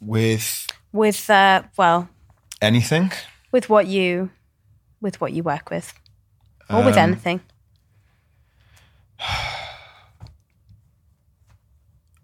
[0.00, 2.08] With with, uh, well,
[2.62, 3.10] anything,
[3.50, 4.30] with what you,
[5.00, 5.92] with what you work with,
[6.70, 7.40] or with Um, anything?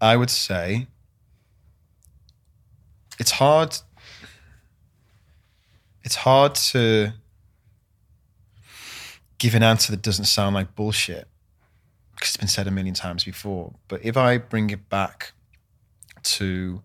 [0.00, 0.86] I would say
[3.18, 3.76] it's hard.
[6.02, 7.12] It's hard to
[9.38, 11.28] give an answer that doesn't sound like bullshit
[12.14, 13.74] because it's been said a million times before.
[13.88, 15.32] But if I bring it back
[16.22, 16.82] to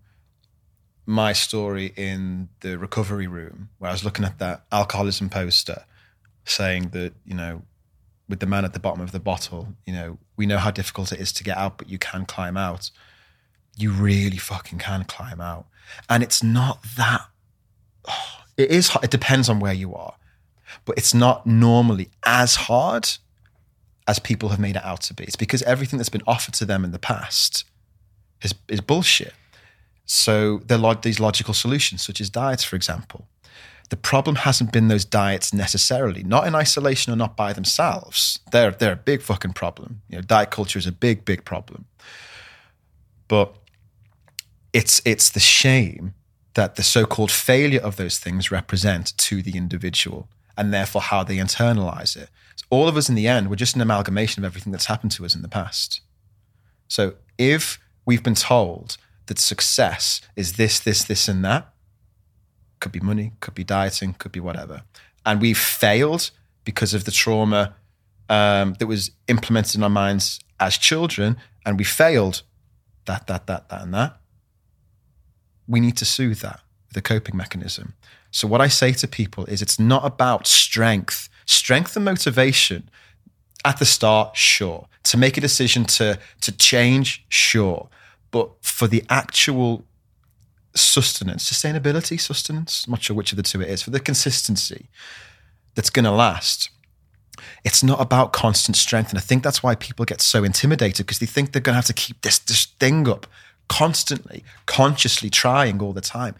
[1.05, 5.85] my story in the recovery room, where I was looking at that alcoholism poster
[6.45, 7.61] saying that, you know,
[8.27, 11.11] with the man at the bottom of the bottle, you know, we know how difficult
[11.11, 12.89] it is to get out, but you can climb out.
[13.77, 15.65] You really fucking can climb out.
[16.09, 17.27] And it's not that,
[18.07, 20.15] oh, it is, it depends on where you are,
[20.85, 23.09] but it's not normally as hard
[24.07, 25.23] as people have made it out to be.
[25.23, 27.65] It's because everything that's been offered to them in the past
[28.41, 29.33] is, is bullshit.
[30.05, 33.27] So there are these logical solutions, such as diets, for example.
[33.89, 38.39] The problem hasn't been those diets necessarily, not in isolation or not by themselves.
[38.51, 40.01] They're they're a big fucking problem.
[40.09, 41.85] You know, diet culture is a big, big problem.
[43.27, 43.55] But
[44.73, 46.13] it's it's the shame
[46.55, 51.37] that the so-called failure of those things represent to the individual and therefore how they
[51.37, 52.29] internalize it.
[52.69, 55.25] All of us in the end, we're just an amalgamation of everything that's happened to
[55.25, 56.01] us in the past.
[56.87, 61.73] So if we've been told that success is this, this, this, and that,
[62.85, 64.83] could be money, could be dieting, could be whatever,
[65.25, 66.29] and we've failed
[66.65, 67.73] because of the trauma
[68.29, 72.43] um, that was implemented in our minds as children, and we failed
[73.05, 74.17] that, that, that, that, and that,
[75.67, 77.95] we need to soothe that with a coping mechanism.
[78.29, 82.87] So, what I say to people is it's not about strength, strength and motivation
[83.63, 84.87] at the start, sure.
[85.05, 87.89] To make a decision to, to change, sure.
[88.29, 89.85] But for the actual
[90.75, 94.89] sustenance, sustainability, sustenance, I'm not sure which of the two it is, for the consistency
[95.75, 96.69] that's going to last,
[97.63, 99.09] it's not about constant strength.
[99.09, 101.77] And I think that's why people get so intimidated because they think they're going to
[101.77, 103.27] have to keep this, this thing up
[103.67, 106.35] constantly, consciously trying all the time.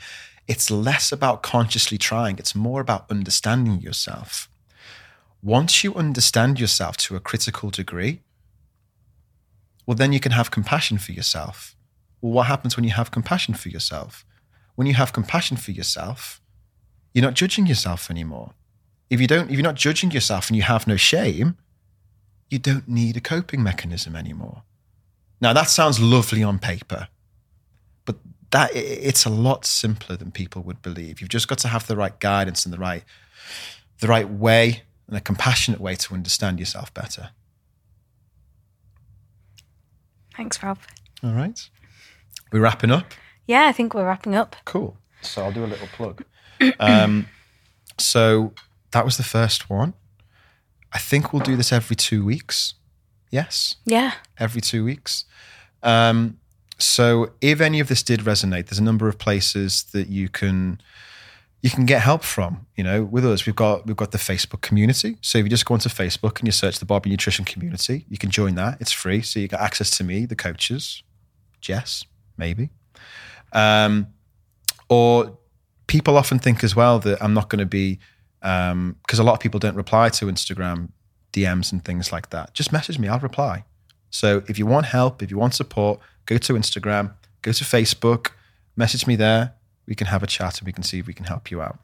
[0.48, 4.48] It's less about consciously trying, it's more about understanding yourself.
[5.42, 8.22] Once you understand yourself to a critical degree,
[9.86, 11.75] well, then you can have compassion for yourself.
[12.26, 14.26] Well, what happens when you have compassion for yourself?
[14.76, 16.42] when you have compassion for yourself,
[17.14, 18.52] you're not judging yourself anymore.
[19.10, 21.58] If you don't, if you're not judging yourself and you have no shame,
[22.50, 24.64] you don't need a coping mechanism anymore.
[25.42, 27.08] Now that sounds lovely on paper,
[28.04, 28.18] but
[28.52, 31.22] that it's a lot simpler than people would believe.
[31.22, 33.04] You've just got to have the right guidance and the right
[34.00, 37.30] the right way and a compassionate way to understand yourself better.
[40.36, 40.80] Thanks, Rob.
[41.24, 41.70] All right.
[42.56, 43.12] We're wrapping up.
[43.48, 44.56] Yeah, I think we're wrapping up.
[44.64, 44.96] Cool.
[45.22, 46.24] So I'll do a little plug.
[46.80, 47.28] um,
[48.00, 48.54] so
[48.92, 49.94] that was the first one.
[50.94, 52.76] I think we'll do this every two weeks.
[53.30, 54.14] Yes, Yeah.
[54.40, 55.26] every two weeks.
[55.84, 56.38] Um,
[56.80, 60.80] so if any of this did resonate, there's a number of places that you can
[61.62, 62.68] you can get help from.
[62.78, 65.18] You know, with us, we've got we've got the Facebook community.
[65.20, 68.18] So if you just go onto Facebook and you search the Bobby Nutrition community, you
[68.18, 68.78] can join that.
[68.80, 71.04] It's free, so you got access to me, the coaches,
[71.60, 72.06] Jess,
[72.38, 72.70] maybe.
[73.54, 74.08] Um,
[74.90, 75.38] or
[75.88, 78.00] people often think as well that I'm not going to be
[78.40, 80.90] because a lot of people don't reply to Instagram
[81.34, 82.54] DMs and things like that.
[82.54, 83.66] Just message me, I'll reply.
[84.12, 88.32] So if you want help, if you want support, go to Instagram, go to Facebook,
[88.76, 89.54] message me there.
[89.88, 91.80] We can have a chat and we can see if we can help you out.